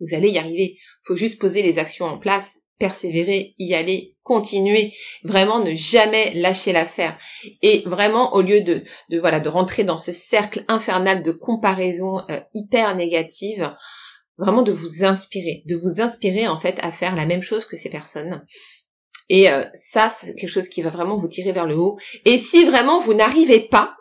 Vous 0.00 0.14
allez 0.14 0.30
y 0.30 0.38
arriver. 0.38 0.76
Faut 1.04 1.16
juste 1.16 1.40
poser 1.40 1.62
les 1.62 1.78
actions 1.78 2.06
en 2.06 2.18
place 2.18 2.58
persévérer, 2.78 3.54
y 3.58 3.74
aller, 3.74 4.14
continuer, 4.22 4.92
vraiment 5.24 5.60
ne 5.60 5.74
jamais 5.74 6.32
lâcher 6.34 6.72
l'affaire. 6.72 7.16
Et 7.62 7.82
vraiment, 7.86 8.34
au 8.34 8.42
lieu 8.42 8.60
de, 8.62 8.82
de, 9.10 9.18
voilà, 9.18 9.40
de 9.40 9.48
rentrer 9.48 9.84
dans 9.84 9.96
ce 9.96 10.12
cercle 10.12 10.64
infernal 10.68 11.22
de 11.22 11.32
comparaison 11.32 12.20
euh, 12.30 12.40
hyper 12.54 12.94
négative, 12.96 13.74
vraiment 14.38 14.62
de 14.62 14.72
vous 14.72 15.04
inspirer, 15.04 15.62
de 15.66 15.74
vous 15.74 16.00
inspirer 16.00 16.48
en 16.48 16.58
fait 16.58 16.78
à 16.82 16.90
faire 16.90 17.16
la 17.16 17.26
même 17.26 17.42
chose 17.42 17.64
que 17.64 17.76
ces 17.76 17.88
personnes. 17.88 18.44
Et 19.28 19.50
euh, 19.50 19.64
ça, 19.74 20.12
c'est 20.16 20.34
quelque 20.34 20.50
chose 20.50 20.68
qui 20.68 20.82
va 20.82 20.90
vraiment 20.90 21.16
vous 21.16 21.28
tirer 21.28 21.52
vers 21.52 21.66
le 21.66 21.76
haut. 21.76 21.98
Et 22.24 22.38
si 22.38 22.64
vraiment 22.64 23.00
vous 23.00 23.14
n'arrivez 23.14 23.60
pas 23.60 23.96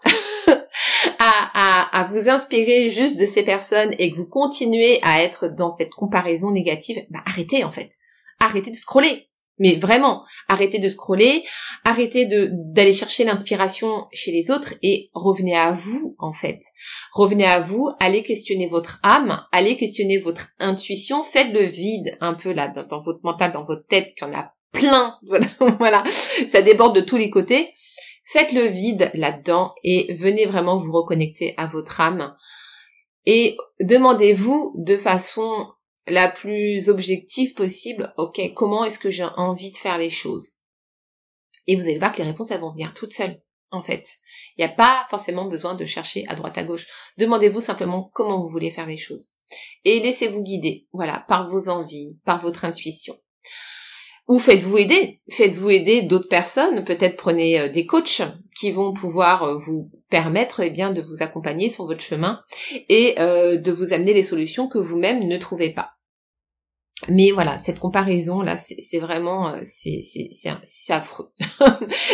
à, 0.47 1.31
à, 1.53 1.99
à, 1.99 2.03
vous 2.03 2.29
inspirer 2.29 2.91
juste 2.91 3.17
de 3.17 3.25
ces 3.25 3.43
personnes 3.43 3.93
et 3.97 4.11
que 4.11 4.17
vous 4.17 4.27
continuez 4.27 4.99
à 5.01 5.23
être 5.23 5.47
dans 5.47 5.69
cette 5.69 5.89
comparaison 5.91 6.51
négative, 6.51 7.03
bah 7.09 7.23
arrêtez 7.25 7.63
en 7.63 7.71
fait 7.71 7.89
arrêtez 8.39 8.71
de 8.71 8.75
scroller. 8.75 9.27
Mais 9.57 9.75
vraiment, 9.75 10.25
arrêtez 10.49 10.79
de 10.79 10.89
scroller, 10.89 11.43
arrêtez 11.85 12.27
d'aller 12.27 12.91
chercher 12.91 13.23
l'inspiration 13.23 14.07
chez 14.11 14.31
les 14.31 14.51
autres 14.51 14.73
et 14.81 15.09
revenez 15.13 15.55
à 15.55 15.71
vous 15.71 16.15
en 16.19 16.33
fait. 16.33 16.59
Revenez 17.13 17.45
à 17.45 17.61
vous, 17.61 17.89
allez 18.01 18.21
questionner 18.21 18.67
votre 18.67 18.99
âme, 19.01 19.45
allez 19.53 19.77
questionner 19.77 20.17
votre 20.17 20.47
intuition, 20.59 21.23
faites 21.23 21.53
le 21.53 21.63
vide 21.63 22.17
un 22.19 22.33
peu 22.33 22.51
là 22.51 22.67
dans, 22.67 22.99
votre 22.99 23.21
mental, 23.23 23.53
dans 23.53 23.63
votre 23.63 23.87
tête, 23.87 24.13
qu'il 24.15 24.27
y 24.27 24.31
en 24.31 24.37
a 24.37 24.53
plein, 24.73 25.17
voilà, 25.79 26.03
ça 26.49 26.61
déborde 26.61 26.95
de 26.97 27.01
tous 27.01 27.17
les 27.17 27.29
côtés. 27.29 27.71
Faites 28.27 28.51
le 28.53 28.65
vide 28.65 29.11
là-dedans 29.13 29.73
et 29.83 30.13
venez 30.15 30.47
vraiment 30.47 30.83
vous 30.83 30.91
reconnecter 30.91 31.53
à 31.57 31.67
votre 31.67 32.01
âme. 32.01 32.35
Et 33.27 33.55
demandez-vous 33.79 34.73
de 34.77 34.97
façon 34.97 35.67
la 36.07 36.29
plus 36.29 36.89
objective 36.89 37.53
possible, 37.53 38.13
ok, 38.17 38.53
comment 38.53 38.85
est-ce 38.85 38.99
que 38.99 39.09
j'ai 39.09 39.27
envie 39.37 39.71
de 39.71 39.77
faire 39.77 39.97
les 39.97 40.09
choses? 40.09 40.59
Et 41.67 41.75
vous 41.75 41.83
allez 41.83 41.97
voir 41.97 42.11
que 42.11 42.19
les 42.19 42.27
réponses, 42.27 42.51
elles 42.51 42.59
vont 42.59 42.71
venir 42.71 42.93
toutes 42.93 43.13
seules, 43.13 43.41
en 43.71 43.81
fait. 43.81 44.07
Il 44.57 44.65
n'y 44.65 44.71
a 44.71 44.73
pas 44.73 45.05
forcément 45.09 45.45
besoin 45.45 45.75
de 45.75 45.85
chercher 45.85 46.25
à 46.27 46.35
droite 46.35 46.57
à 46.57 46.63
gauche. 46.63 46.87
Demandez-vous 47.17 47.61
simplement 47.61 48.11
comment 48.13 48.41
vous 48.41 48.49
voulez 48.49 48.71
faire 48.71 48.85
les 48.85 48.97
choses. 48.97 49.29
Et 49.83 49.99
laissez-vous 49.99 50.43
guider, 50.43 50.87
voilà, 50.93 51.25
par 51.27 51.49
vos 51.49 51.69
envies, 51.69 52.19
par 52.23 52.39
votre 52.39 52.65
intuition. 52.65 53.15
Ou 54.27 54.39
faites-vous 54.39 54.77
aider, 54.79 55.21
faites-vous 55.29 55.69
aider 55.69 56.01
d'autres 56.01 56.29
personnes, 56.29 56.83
peut-être 56.83 57.15
prenez 57.15 57.59
euh, 57.59 57.69
des 57.69 57.85
coachs 57.85 58.23
qui 58.59 58.71
vont 58.71 58.91
pouvoir 58.91 59.43
euh, 59.43 59.55
vous 59.55 59.91
permettre 60.09 60.61
eh 60.61 60.71
bien 60.71 60.91
de 60.91 61.01
vous 61.01 61.21
accompagner 61.21 61.69
sur 61.69 61.85
votre 61.85 62.01
chemin 62.01 62.41
et 62.89 63.19
euh, 63.19 63.57
de 63.57 63.71
vous 63.71 63.93
amener 63.93 64.15
les 64.15 64.23
solutions 64.23 64.67
que 64.67 64.79
vous-même 64.79 65.27
ne 65.27 65.37
trouvez 65.37 65.69
pas. 65.69 65.94
Mais 67.09 67.31
voilà, 67.31 67.57
cette 67.57 67.79
comparaison 67.79 68.41
là, 68.41 68.55
c'est 68.55 68.99
vraiment, 68.99 69.49
euh, 69.49 69.59
c'est 69.63 70.01
affreux, 70.89 71.29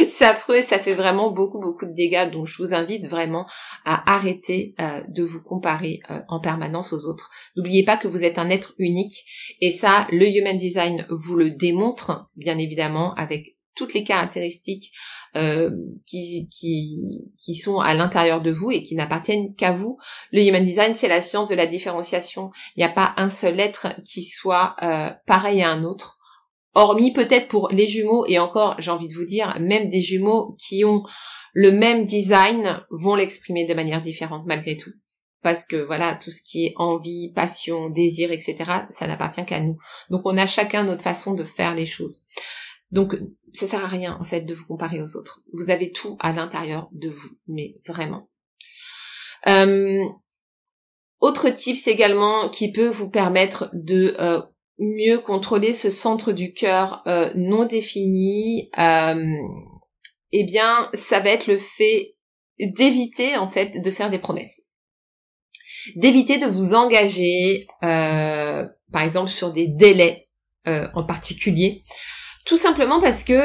c'est 0.07 0.25
affreux, 0.25 0.61
ça 0.67 0.79
fait 0.79 0.95
vraiment 0.95 1.31
beaucoup 1.31 1.59
beaucoup 1.59 1.85
de 1.85 1.93
dégâts. 1.93 2.31
Donc 2.31 2.47
je 2.47 2.61
vous 2.61 2.73
invite 2.73 3.05
vraiment 3.05 3.45
à 3.85 4.11
arrêter 4.11 4.73
euh, 4.79 5.01
de 5.07 5.23
vous 5.23 5.43
comparer 5.43 5.99
euh, 6.09 6.19
en 6.29 6.39
permanence 6.39 6.93
aux 6.93 7.05
autres. 7.05 7.29
N'oubliez 7.55 7.85
pas 7.85 7.95
que 7.95 8.07
vous 8.07 8.23
êtes 8.23 8.39
un 8.39 8.49
être 8.49 8.73
unique 8.79 9.23
et 9.61 9.69
ça, 9.69 10.07
le 10.11 10.27
Human 10.27 10.57
Design 10.57 11.05
vous 11.09 11.35
le 11.35 11.51
démontre, 11.51 12.29
bien 12.35 12.57
évidemment, 12.57 13.13
avec 13.13 13.57
toutes 13.81 13.95
les 13.95 14.03
caractéristiques 14.03 14.91
euh, 15.35 15.71
qui, 16.05 16.47
qui, 16.51 17.23
qui 17.43 17.55
sont 17.55 17.79
à 17.79 17.95
l'intérieur 17.95 18.41
de 18.41 18.51
vous 18.51 18.69
et 18.69 18.83
qui 18.83 18.93
n'appartiennent 18.93 19.55
qu'à 19.55 19.71
vous. 19.71 19.97
Le 20.31 20.43
Human 20.43 20.63
Design, 20.63 20.93
c'est 20.95 21.07
la 21.07 21.19
science 21.19 21.47
de 21.47 21.55
la 21.55 21.65
différenciation. 21.65 22.51
Il 22.75 22.81
n'y 22.81 22.85
a 22.85 22.89
pas 22.89 23.15
un 23.17 23.31
seul 23.31 23.59
être 23.59 23.87
qui 24.05 24.23
soit 24.23 24.75
euh, 24.83 25.09
pareil 25.25 25.63
à 25.63 25.71
un 25.71 25.83
autre. 25.83 26.19
Hormis 26.75 27.11
peut-être 27.11 27.47
pour 27.47 27.69
les 27.69 27.87
jumeaux, 27.87 28.23
et 28.27 28.37
encore, 28.37 28.75
j'ai 28.77 28.91
envie 28.91 29.07
de 29.07 29.15
vous 29.15 29.25
dire, 29.25 29.57
même 29.59 29.89
des 29.89 30.01
jumeaux 30.01 30.55
qui 30.59 30.85
ont 30.85 31.01
le 31.53 31.71
même 31.71 32.05
design 32.05 32.85
vont 32.91 33.15
l'exprimer 33.15 33.65
de 33.65 33.73
manière 33.73 34.03
différente 34.03 34.45
malgré 34.45 34.77
tout 34.77 34.91
parce 35.43 35.65
que 35.65 35.75
voilà, 35.75 36.13
tout 36.15 36.29
ce 36.29 36.43
qui 36.43 36.67
est 36.67 36.73
envie, 36.75 37.31
passion, 37.33 37.89
désir, 37.89 38.31
etc., 38.31 38.57
ça 38.91 39.07
n'appartient 39.07 39.43
qu'à 39.43 39.59
nous. 39.59 39.75
Donc 40.11 40.21
on 40.25 40.37
a 40.37 40.45
chacun 40.45 40.83
notre 40.83 41.01
façon 41.01 41.33
de 41.33 41.43
faire 41.43 41.73
les 41.73 41.87
choses. 41.87 42.21
Donc 42.91 43.15
ça 43.53 43.67
sert 43.67 43.83
à 43.83 43.87
rien 43.87 44.17
en 44.19 44.23
fait 44.23 44.41
de 44.41 44.53
vous 44.53 44.65
comparer 44.65 45.01
aux 45.01 45.15
autres. 45.15 45.41
Vous 45.53 45.69
avez 45.69 45.91
tout 45.91 46.17
à 46.19 46.31
l'intérieur 46.31 46.89
de 46.91 47.09
vous, 47.09 47.29
mais 47.47 47.75
vraiment. 47.85 48.29
Euh, 49.47 50.03
autre 51.19 51.49
tips 51.49 51.87
également 51.87 52.49
qui 52.49 52.71
peut 52.71 52.89
vous 52.89 53.09
permettre 53.09 53.69
de 53.73 54.15
euh, 54.19 54.41
mieux 54.79 55.19
contrôler 55.19 55.73
ce 55.73 55.89
centre 55.89 56.31
du 56.31 56.53
cœur 56.53 57.03
euh, 57.07 57.31
non 57.35 57.65
défini, 57.65 58.69
eh 60.33 60.43
bien 60.43 60.89
ça 60.93 61.19
va 61.19 61.29
être 61.29 61.47
le 61.47 61.57
fait 61.57 62.15
d'éviter 62.59 63.37
en 63.37 63.47
fait 63.47 63.81
de 63.81 63.91
faire 63.91 64.09
des 64.09 64.19
promesses. 64.19 64.63
D'éviter 65.95 66.37
de 66.37 66.45
vous 66.45 66.75
engager, 66.75 67.65
par 67.81 69.01
exemple, 69.03 69.31
sur 69.31 69.51
des 69.51 69.67
délais 69.67 70.27
en 70.65 71.03
particulier. 71.03 71.83
Tout 72.45 72.57
simplement 72.57 72.99
parce 73.01 73.23
que 73.23 73.41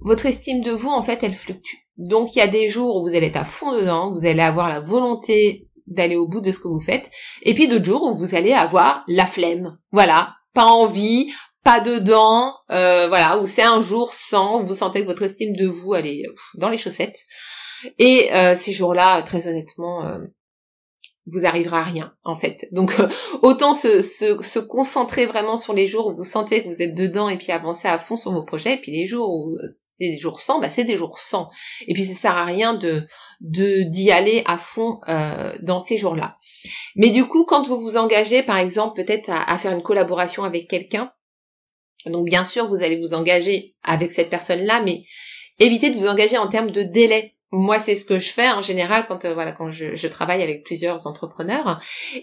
votre 0.00 0.26
estime 0.26 0.62
de 0.62 0.72
vous, 0.72 0.90
en 0.90 1.02
fait, 1.02 1.22
elle 1.22 1.32
fluctue. 1.32 1.76
Donc, 1.96 2.34
il 2.34 2.38
y 2.38 2.42
a 2.42 2.46
des 2.46 2.68
jours 2.68 2.96
où 2.96 3.02
vous 3.02 3.14
allez 3.14 3.26
être 3.26 3.36
à 3.36 3.44
fond 3.44 3.72
dedans, 3.72 4.10
vous 4.10 4.24
allez 4.24 4.40
avoir 4.40 4.68
la 4.68 4.80
volonté 4.80 5.68
d'aller 5.86 6.16
au 6.16 6.28
bout 6.28 6.40
de 6.40 6.52
ce 6.52 6.58
que 6.58 6.68
vous 6.68 6.80
faites, 6.80 7.10
et 7.42 7.52
puis 7.52 7.68
d'autres 7.68 7.84
jours 7.84 8.04
où 8.04 8.14
vous 8.14 8.34
allez 8.34 8.52
avoir 8.52 9.04
la 9.08 9.26
flemme. 9.26 9.76
Voilà, 9.92 10.34
pas 10.54 10.64
envie, 10.64 11.30
pas 11.64 11.80
dedans, 11.80 12.54
euh, 12.70 13.08
voilà, 13.08 13.38
où 13.38 13.46
c'est 13.46 13.62
un 13.62 13.82
jour 13.82 14.12
sans, 14.12 14.62
où 14.62 14.64
vous 14.64 14.74
sentez 14.74 15.02
que 15.02 15.06
votre 15.06 15.22
estime 15.22 15.54
de 15.54 15.66
vous, 15.66 15.94
elle 15.94 16.06
est 16.06 16.22
dans 16.54 16.68
les 16.68 16.78
chaussettes. 16.78 17.18
Et 17.98 18.32
euh, 18.32 18.54
ces 18.54 18.72
jours-là, 18.72 19.22
très 19.22 19.46
honnêtement, 19.46 20.06
euh, 20.06 20.18
vous 21.30 21.46
arrivera 21.46 21.80
à 21.80 21.84
rien 21.84 22.12
en 22.24 22.36
fait. 22.36 22.68
Donc 22.72 22.98
euh, 22.98 23.08
autant 23.42 23.72
se, 23.72 24.00
se, 24.00 24.58
concentrer 24.58 25.26
vraiment 25.26 25.56
sur 25.56 25.72
les 25.72 25.86
jours 25.86 26.08
où 26.08 26.14
vous 26.14 26.24
sentez 26.24 26.62
que 26.62 26.68
vous 26.68 26.82
êtes 26.82 26.94
dedans 26.94 27.28
et 27.28 27.38
puis 27.38 27.52
avancer 27.52 27.88
à 27.88 27.98
fond 27.98 28.16
sur 28.16 28.32
vos 28.32 28.44
projets. 28.44 28.74
Et 28.74 28.76
puis 28.80 28.92
les 28.92 29.06
jours 29.06 29.30
où 29.30 29.56
c'est 29.66 30.10
des 30.10 30.18
jours 30.18 30.40
sans, 30.40 30.60
bah 30.60 30.70
c'est 30.70 30.84
des 30.84 30.96
jours 30.96 31.18
sans. 31.18 31.50
Et 31.86 31.94
puis 31.94 32.04
ça 32.04 32.14
sert 32.14 32.36
à 32.36 32.44
rien 32.44 32.74
de 32.74 33.04
de 33.40 33.82
d'y 33.84 34.10
aller 34.10 34.42
à 34.46 34.56
fond 34.56 35.00
euh, 35.08 35.52
dans 35.62 35.80
ces 35.80 35.98
jours-là. 35.98 36.36
Mais 36.96 37.10
du 37.10 37.26
coup, 37.26 37.44
quand 37.44 37.66
vous 37.66 37.78
vous 37.78 37.96
engagez, 37.96 38.42
par 38.42 38.58
exemple, 38.58 39.02
peut-être 39.02 39.30
à, 39.30 39.50
à 39.50 39.58
faire 39.58 39.72
une 39.72 39.82
collaboration 39.82 40.44
avec 40.44 40.68
quelqu'un, 40.68 41.12
donc 42.06 42.24
bien 42.24 42.44
sûr 42.44 42.66
vous 42.66 42.82
allez 42.82 42.98
vous 42.98 43.14
engager 43.14 43.74
avec 43.82 44.10
cette 44.10 44.30
personne-là, 44.30 44.82
mais 44.82 45.04
évitez 45.58 45.90
de 45.90 45.96
vous 45.96 46.08
engager 46.08 46.38
en 46.38 46.48
termes 46.48 46.70
de 46.70 46.82
délai 46.82 47.34
moi 47.52 47.78
c'est 47.78 47.94
ce 47.94 48.04
que 48.04 48.18
je 48.18 48.30
fais 48.30 48.50
en 48.50 48.62
général 48.62 49.06
quand 49.08 49.24
euh, 49.24 49.34
voilà 49.34 49.52
quand 49.52 49.70
je, 49.70 50.06
travaille 50.06 50.42
avec 50.42 50.64
plusieurs 50.64 51.06
entrepreneurs 51.06 51.80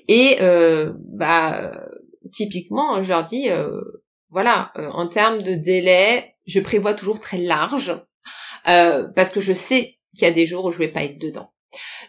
et 0.08 0.38
euh, 0.42 0.94
bah 0.98 1.88
typiquement 2.32 3.02
je 3.02 3.10
leur 3.10 3.26
dis 3.26 3.50
euh, 3.50 3.82
voilà 4.30 4.72
en 4.76 5.08
termes 5.08 5.42
de 5.42 5.54
délai 5.54 6.36
je 6.46 6.60
prévois 6.60 6.94
toujours 6.94 7.20
très 7.20 7.38
large 7.38 7.94
parce 8.64 9.30
que 9.30 9.40
je 9.40 9.54
sais 9.54 9.98
qu'il 10.16 10.28
y 10.28 10.32
a 10.32 10.34
des 10.34 10.46
jours 10.46 10.66
où 10.66 10.72
je 10.72 10.78
vais 10.78 10.88
pas 10.90 11.04
être 11.04 11.20
dedans 11.20 11.52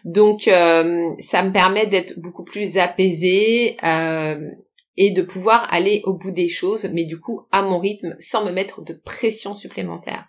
donc 0.03 0.43
ça 0.43 0.83
me 0.83 1.51
permet 1.51 1.87
d'être 1.87 2.19
beaucoup 2.19 2.43
plus 2.43 2.77
apaisée 2.77 3.77
et 4.99 5.11
de 5.11 5.21
pouvoir 5.21 5.65
aller 5.73 6.01
au 6.03 6.13
bout 6.13 6.31
des 6.31 6.49
choses, 6.49 6.89
mais 6.93 7.05
du 7.05 7.19
coup 7.21 7.47
à 7.51 7.61
mon 7.61 7.79
rythme, 7.79 8.15
sans 8.19 8.45
me 8.45 8.51
mettre 8.51 8.83
de 8.83 8.93
pression 8.93 9.53
supplémentaire. 9.53 10.27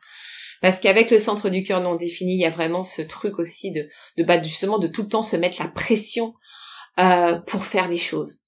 Parce 0.60 0.78
qu'avec 0.78 1.10
le 1.10 1.18
centre 1.18 1.48
du 1.48 1.62
cœur 1.62 1.80
non 1.80 1.96
défini, 1.96 2.34
il 2.34 2.40
y 2.40 2.46
a 2.46 2.50
vraiment 2.50 2.82
ce 2.82 3.02
truc 3.02 3.38
aussi 3.38 3.72
de, 3.72 3.88
bah, 4.24 4.42
justement 4.42 4.78
de 4.78 4.86
tout 4.86 5.02
le 5.02 5.08
temps 5.08 5.22
se 5.22 5.36
mettre 5.36 5.62
la 5.62 5.68
pression 5.68 6.34
euh, 6.98 7.38
pour 7.46 7.64
faire 7.64 7.88
les 7.88 7.98
choses, 7.98 8.40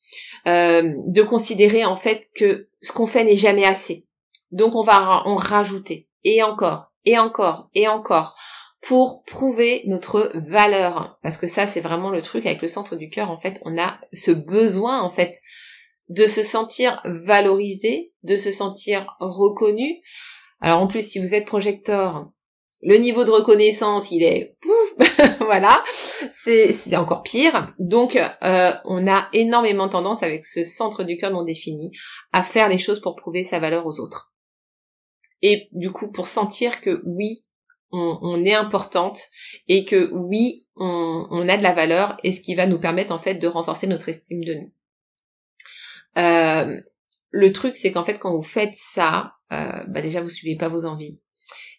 euh, 0.46 0.94
de 1.06 1.22
considérer 1.22 1.84
en 1.84 1.96
fait 1.96 2.28
que 2.34 2.68
ce 2.80 2.92
qu'on 2.92 3.06
fait 3.06 3.24
n'est 3.24 3.36
jamais 3.36 3.64
assez. 3.64 4.06
Donc 4.50 4.74
on 4.74 4.82
va 4.82 5.22
en 5.24 5.36
rajouter 5.36 6.08
et 6.24 6.42
encore 6.42 6.92
et 7.04 7.18
encore 7.18 7.70
et 7.74 7.88
encore 7.88 8.36
pour 8.82 9.22
prouver 9.22 9.82
notre 9.86 10.32
valeur. 10.34 11.18
Parce 11.22 11.38
que 11.38 11.46
ça, 11.46 11.66
c'est 11.66 11.80
vraiment 11.80 12.10
le 12.10 12.20
truc 12.20 12.44
avec 12.46 12.60
le 12.60 12.68
centre 12.68 12.96
du 12.96 13.08
cœur. 13.08 13.30
En 13.30 13.36
fait, 13.38 13.60
on 13.64 13.80
a 13.80 13.98
ce 14.12 14.32
besoin, 14.32 15.00
en 15.00 15.08
fait, 15.08 15.38
de 16.08 16.26
se 16.26 16.42
sentir 16.42 17.00
valorisé, 17.04 18.12
de 18.24 18.36
se 18.36 18.50
sentir 18.50 19.16
reconnu. 19.20 20.02
Alors 20.62 20.80
en 20.80 20.86
plus, 20.86 21.02
si 21.02 21.18
vous 21.18 21.34
êtes 21.34 21.44
projecteur, 21.44 22.30
le 22.82 22.96
niveau 22.96 23.24
de 23.24 23.30
reconnaissance, 23.30 24.12
il 24.12 24.22
est 24.22 24.56
pouf, 24.60 25.08
voilà, 25.40 25.82
c'est 26.32 26.96
encore 26.96 27.24
pire. 27.24 27.74
Donc, 27.78 28.16
euh, 28.16 28.72
on 28.84 29.06
a 29.08 29.28
énormément 29.32 29.88
tendance 29.88 30.22
avec 30.22 30.44
ce 30.44 30.62
centre 30.62 31.02
du 31.02 31.16
cœur 31.16 31.32
non 31.32 31.42
défini 31.42 31.90
à 32.32 32.44
faire 32.44 32.68
les 32.68 32.78
choses 32.78 33.00
pour 33.00 33.16
prouver 33.16 33.42
sa 33.42 33.58
valeur 33.58 33.86
aux 33.86 34.00
autres. 34.00 34.32
Et 35.42 35.68
du 35.72 35.90
coup, 35.90 36.12
pour 36.12 36.28
sentir 36.28 36.80
que 36.80 37.02
oui, 37.04 37.42
on, 37.90 38.42
est 38.44 38.54
importante 38.54 39.20
et 39.68 39.84
que 39.84 40.10
oui, 40.12 40.66
on, 40.76 41.48
a 41.48 41.56
de 41.56 41.62
la 41.62 41.74
valeur 41.74 42.16
et 42.22 42.32
ce 42.32 42.40
qui 42.40 42.54
va 42.54 42.66
nous 42.66 42.78
permettre 42.78 43.12
en 43.12 43.18
fait 43.18 43.34
de 43.34 43.46
renforcer 43.46 43.86
notre 43.86 44.08
estime 44.08 44.44
de 44.44 44.54
nous. 44.54 44.72
Euh, 46.16 46.80
le 47.32 47.52
truc, 47.52 47.76
c'est 47.76 47.90
qu'en 47.92 48.04
fait, 48.04 48.18
quand 48.18 48.34
vous 48.34 48.42
faites 48.42 48.76
ça, 48.76 49.32
euh, 49.52 49.84
bah 49.88 50.00
déjà, 50.00 50.20
vous 50.20 50.28
suivez 50.28 50.56
pas 50.56 50.68
vos 50.68 50.84
envies. 50.84 51.22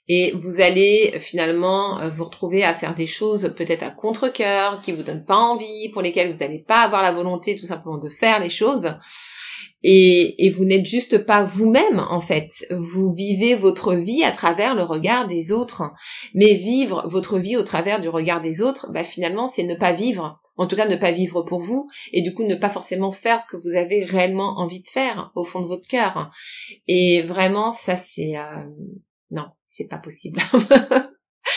Et 0.10 0.32
vous 0.34 0.60
allez 0.60 1.18
finalement 1.20 2.00
euh, 2.00 2.10
vous 2.10 2.26
retrouver 2.26 2.64
à 2.64 2.74
faire 2.74 2.94
des 2.94 3.08
choses 3.08 3.54
peut-être 3.56 3.84
à 3.84 3.92
contre-cœur, 3.92 4.82
qui 4.82 4.92
vous 4.92 5.04
donnent 5.04 5.26
pas 5.26 5.38
envie, 5.38 5.90
pour 5.94 6.02
lesquelles 6.02 6.32
vous 6.32 6.40
n'allez 6.40 6.60
pas 6.60 6.82
avoir 6.82 7.02
la 7.02 7.14
volonté 7.14 7.56
tout 7.56 7.68
simplement 7.68 7.98
de 7.98 8.10
faire 8.10 8.42
les 8.42 8.50
choses 8.50 8.94
et, 9.84 10.50
vous 10.50 10.66
n'êtes 10.66 10.86
juste 10.86 11.26
pas 11.26 11.44
vous-même 11.44 12.00
en 12.10 12.22
fait. 12.22 12.66
Vous 12.72 13.14
vivez 13.14 13.56
votre 13.56 13.96
vie 13.96 14.24
à 14.24 14.32
travers 14.32 14.76
le 14.76 14.84
regard 14.84 15.28
des 15.28 15.52
autres. 15.52 15.84
Mais 16.34 16.54
vivre 16.54 17.04
votre 17.08 17.38
vie 17.38 17.58
au 17.58 17.64
travers 17.64 18.00
du 18.00 18.10
regard 18.10 18.42
des 18.42 18.62
autres, 18.62 18.92
bah 18.92 19.04
finalement 19.04 19.48
c'est 19.48 19.64
ne 19.64 19.76
pas 19.76 19.92
vivre. 19.92 20.40
En 20.56 20.68
tout 20.68 20.76
cas 20.76 20.88
ne 20.88 20.96
pas 20.96 21.12
vivre 21.12 21.42
pour 21.44 21.60
vous 21.60 21.88
et 22.12 22.22
du 22.22 22.34
coup 22.34 22.44
ne 22.44 22.56
pas 22.56 22.70
forcément 22.70 23.12
faire 23.12 23.40
ce 23.40 23.48
que 23.48 23.58
vous 23.58 23.76
avez 23.76 24.06
réellement 24.06 24.60
envie 24.60 24.82
de 24.82 24.88
faire 24.88 25.32
au 25.36 25.44
fond 25.44 25.62
de 25.62 25.68
votre 25.68 25.88
cœur. 25.88 26.32
Et 26.88 27.22
vraiment 27.24 27.72
ça 27.72 27.96
c'est 27.96 28.38
euh... 28.38 28.64
non 29.32 29.48
c'est 29.66 29.88
pas 29.88 29.98
possible. 29.98 30.40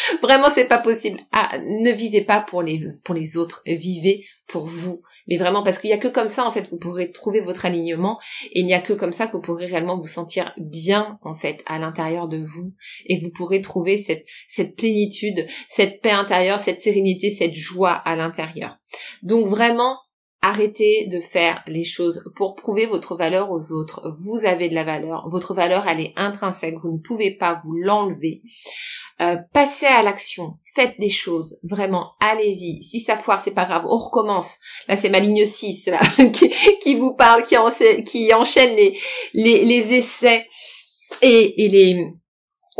Vraiment, 0.22 0.48
c'est 0.54 0.66
pas 0.66 0.78
possible. 0.78 1.20
Ah, 1.32 1.58
ne 1.58 1.90
vivez 1.90 2.22
pas 2.22 2.40
pour 2.40 2.62
les 2.62 2.82
pour 3.04 3.14
les 3.14 3.36
autres, 3.36 3.62
vivez 3.66 4.24
pour 4.46 4.64
vous. 4.64 5.00
Mais 5.28 5.36
vraiment, 5.36 5.62
parce 5.62 5.78
qu'il 5.78 5.90
y 5.90 5.92
a 5.92 5.98
que 5.98 6.08
comme 6.08 6.28
ça, 6.28 6.46
en 6.46 6.50
fait, 6.50 6.68
vous 6.70 6.78
pourrez 6.78 7.10
trouver 7.10 7.40
votre 7.40 7.66
alignement, 7.66 8.20
et 8.52 8.60
il 8.60 8.66
n'y 8.66 8.74
a 8.74 8.80
que 8.80 8.92
comme 8.92 9.12
ça 9.12 9.26
que 9.26 9.32
vous 9.32 9.40
pourrez 9.40 9.66
réellement 9.66 9.98
vous 9.98 10.06
sentir 10.06 10.54
bien, 10.56 11.18
en 11.22 11.34
fait, 11.34 11.62
à 11.66 11.78
l'intérieur 11.78 12.28
de 12.28 12.38
vous, 12.38 12.72
et 13.06 13.18
vous 13.18 13.30
pourrez 13.30 13.60
trouver 13.60 13.98
cette 13.98 14.24
cette 14.48 14.76
plénitude, 14.76 15.46
cette 15.68 16.00
paix 16.00 16.12
intérieure, 16.12 16.60
cette 16.60 16.82
sérénité, 16.82 17.30
cette 17.30 17.54
joie 17.54 17.92
à 17.92 18.14
l'intérieur. 18.16 18.78
Donc 19.22 19.46
vraiment, 19.48 19.98
Arrêtez 20.48 21.08
de 21.08 21.18
faire 21.18 21.60
les 21.66 21.82
choses 21.82 22.22
pour 22.36 22.54
prouver 22.54 22.86
votre 22.86 23.16
valeur 23.16 23.50
aux 23.50 23.72
autres. 23.72 24.00
Vous 24.20 24.46
avez 24.46 24.68
de 24.68 24.76
la 24.76 24.84
valeur. 24.84 25.28
Votre 25.28 25.54
valeur, 25.54 25.88
elle 25.88 25.98
est 25.98 26.12
intrinsèque. 26.14 26.76
Vous 26.80 26.92
ne 26.92 26.98
pouvez 26.98 27.36
pas 27.36 27.60
vous 27.64 27.74
l'enlever. 27.74 28.42
Euh, 29.20 29.38
passez 29.52 29.86
à 29.86 30.04
l'action, 30.04 30.54
faites 30.76 31.00
des 31.00 31.08
choses, 31.08 31.58
vraiment, 31.64 32.12
allez-y. 32.20 32.84
Si 32.84 33.00
ça 33.00 33.16
foire, 33.16 33.40
c'est 33.40 33.54
pas 33.54 33.64
grave, 33.64 33.86
on 33.88 33.96
recommence. 33.96 34.58
Là, 34.86 34.96
c'est 34.96 35.08
ma 35.08 35.18
ligne 35.18 35.44
6 35.44 35.86
là, 35.86 36.00
qui, 36.82 36.94
vous 36.94 37.16
parle, 37.16 37.42
qui, 37.42 38.32
enchaîne 38.32 38.76
les 39.32 39.94
essais 39.94 40.46
et, 41.22 41.64
et 41.64 41.68
les 41.68 42.12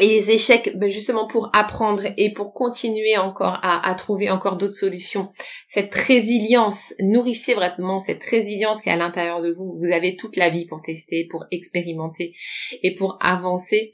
et 0.01 0.07
les 0.07 0.31
échecs 0.31 0.77
ben 0.77 0.91
justement 0.91 1.27
pour 1.27 1.51
apprendre 1.55 2.03
et 2.17 2.33
pour 2.33 2.53
continuer 2.53 3.17
encore 3.17 3.59
à, 3.63 3.89
à 3.89 3.95
trouver 3.95 4.31
encore 4.31 4.57
d'autres 4.57 4.75
solutions. 4.75 5.31
Cette 5.67 5.95
résilience, 5.95 6.95
nourrissez 7.01 7.55
vraiment 7.55 7.99
cette 7.99 8.25
résilience 8.25 8.83
qui 8.83 8.89
est 8.89 8.93
à 8.93 8.97
l'intérieur 8.97 9.43
de 9.43 9.51
vous. 9.51 9.79
Vous 9.79 9.93
avez 9.93 10.17
toute 10.17 10.37
la 10.37 10.51
vie 10.51 10.67
pour 10.67 10.83
tester, 10.83 11.27
pour 11.31 11.45
expérimenter 11.51 12.35
et 12.83 12.95
pour 12.95 13.19
avancer 13.21 13.93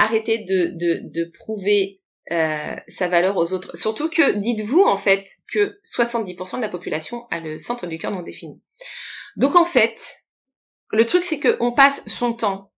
arrêtez 0.00 0.38
de, 0.38 0.72
de, 0.74 1.00
de 1.02 1.24
prouver 1.30 2.00
euh, 2.32 2.76
sa 2.88 3.08
valeur 3.08 3.36
aux 3.36 3.52
autres. 3.52 3.76
Surtout 3.76 4.08
que 4.08 4.32
dites-vous 4.32 4.82
en 4.82 4.96
fait 4.96 5.26
que 5.52 5.78
70% 5.84 6.56
de 6.56 6.62
la 6.62 6.68
population 6.68 7.26
a 7.30 7.40
le 7.40 7.58
centre 7.58 7.86
du 7.86 7.98
cœur 7.98 8.10
non 8.10 8.22
défini. 8.22 8.60
Donc 9.36 9.56
en 9.56 9.64
fait, 9.64 10.16
le 10.90 11.04
truc 11.04 11.22
c'est 11.22 11.40
qu'on 11.40 11.72
passe 11.74 12.08
son 12.08 12.32
temps 12.32 12.69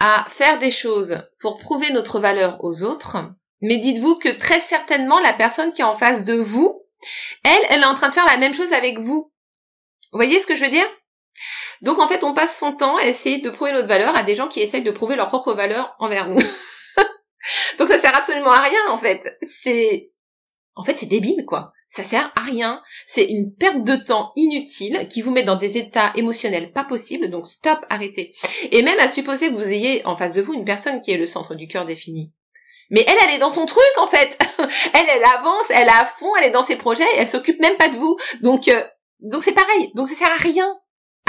à 0.00 0.24
faire 0.28 0.58
des 0.58 0.70
choses 0.70 1.22
pour 1.40 1.58
prouver 1.58 1.92
notre 1.92 2.20
valeur 2.20 2.56
aux 2.60 2.82
autres, 2.82 3.16
mais 3.60 3.78
dites-vous 3.78 4.16
que 4.16 4.28
très 4.28 4.60
certainement 4.60 5.18
la 5.20 5.32
personne 5.32 5.72
qui 5.72 5.80
est 5.80 5.84
en 5.84 5.96
face 5.96 6.24
de 6.24 6.34
vous, 6.34 6.82
elle, 7.44 7.66
elle 7.70 7.82
est 7.82 7.86
en 7.86 7.94
train 7.94 8.08
de 8.08 8.12
faire 8.12 8.26
la 8.26 8.38
même 8.38 8.54
chose 8.54 8.72
avec 8.72 8.98
vous. 8.98 9.32
Vous 10.12 10.18
voyez 10.18 10.38
ce 10.40 10.46
que 10.46 10.56
je 10.56 10.64
veux 10.64 10.70
dire? 10.70 10.86
Donc 11.82 11.98
en 11.98 12.08
fait, 12.08 12.24
on 12.24 12.34
passe 12.34 12.58
son 12.58 12.72
temps 12.72 12.96
à 12.96 13.04
essayer 13.04 13.40
de 13.40 13.50
prouver 13.50 13.72
notre 13.72 13.88
valeur 13.88 14.16
à 14.16 14.22
des 14.22 14.34
gens 14.34 14.48
qui 14.48 14.60
essayent 14.60 14.82
de 14.82 14.90
prouver 14.90 15.16
leur 15.16 15.28
propre 15.28 15.52
valeur 15.52 15.94
envers 15.98 16.28
nous. 16.28 16.40
Donc 17.78 17.88
ça 17.88 17.98
sert 17.98 18.16
absolument 18.16 18.50
à 18.50 18.62
rien 18.62 18.88
en 18.88 18.98
fait. 18.98 19.38
C'est 19.42 20.12
en 20.74 20.82
fait 20.82 20.96
c'est 20.96 21.06
débile 21.06 21.44
quoi. 21.46 21.72
Ça 21.90 22.04
sert 22.04 22.30
à 22.36 22.42
rien. 22.42 22.82
C'est 23.06 23.24
une 23.24 23.54
perte 23.54 23.82
de 23.82 23.96
temps 23.96 24.32
inutile 24.36 25.08
qui 25.10 25.22
vous 25.22 25.30
met 25.30 25.42
dans 25.42 25.56
des 25.56 25.78
états 25.78 26.12
émotionnels 26.16 26.70
pas 26.70 26.84
possibles. 26.84 27.30
Donc 27.30 27.46
stop, 27.46 27.78
arrêtez. 27.88 28.34
Et 28.70 28.82
même 28.82 29.00
à 29.00 29.08
supposer 29.08 29.48
que 29.48 29.54
vous 29.54 29.72
ayez 29.72 30.04
en 30.06 30.14
face 30.14 30.34
de 30.34 30.42
vous 30.42 30.52
une 30.52 30.66
personne 30.66 31.00
qui 31.00 31.12
est 31.12 31.16
le 31.16 31.24
centre 31.24 31.54
du 31.54 31.66
cœur 31.66 31.86
défini. 31.86 32.30
Mais 32.90 33.04
elle, 33.06 33.16
elle 33.24 33.36
est 33.36 33.38
dans 33.38 33.50
son 33.50 33.64
truc 33.64 33.82
en 34.02 34.06
fait. 34.06 34.38
elle, 34.58 35.06
elle 35.08 35.24
avance, 35.24 35.64
elle 35.70 35.88
à 35.88 36.04
fond, 36.04 36.30
elle 36.36 36.48
est 36.48 36.52
dans 36.52 36.62
ses 36.62 36.76
projets, 36.76 37.04
elle 37.16 37.28
s'occupe 37.28 37.60
même 37.60 37.78
pas 37.78 37.88
de 37.88 37.96
vous. 37.96 38.18
Donc, 38.42 38.68
euh, 38.68 38.82
donc 39.20 39.42
c'est 39.42 39.52
pareil. 39.52 39.90
Donc 39.94 40.08
ça 40.08 40.14
sert 40.14 40.30
à 40.30 40.42
rien. 40.42 40.78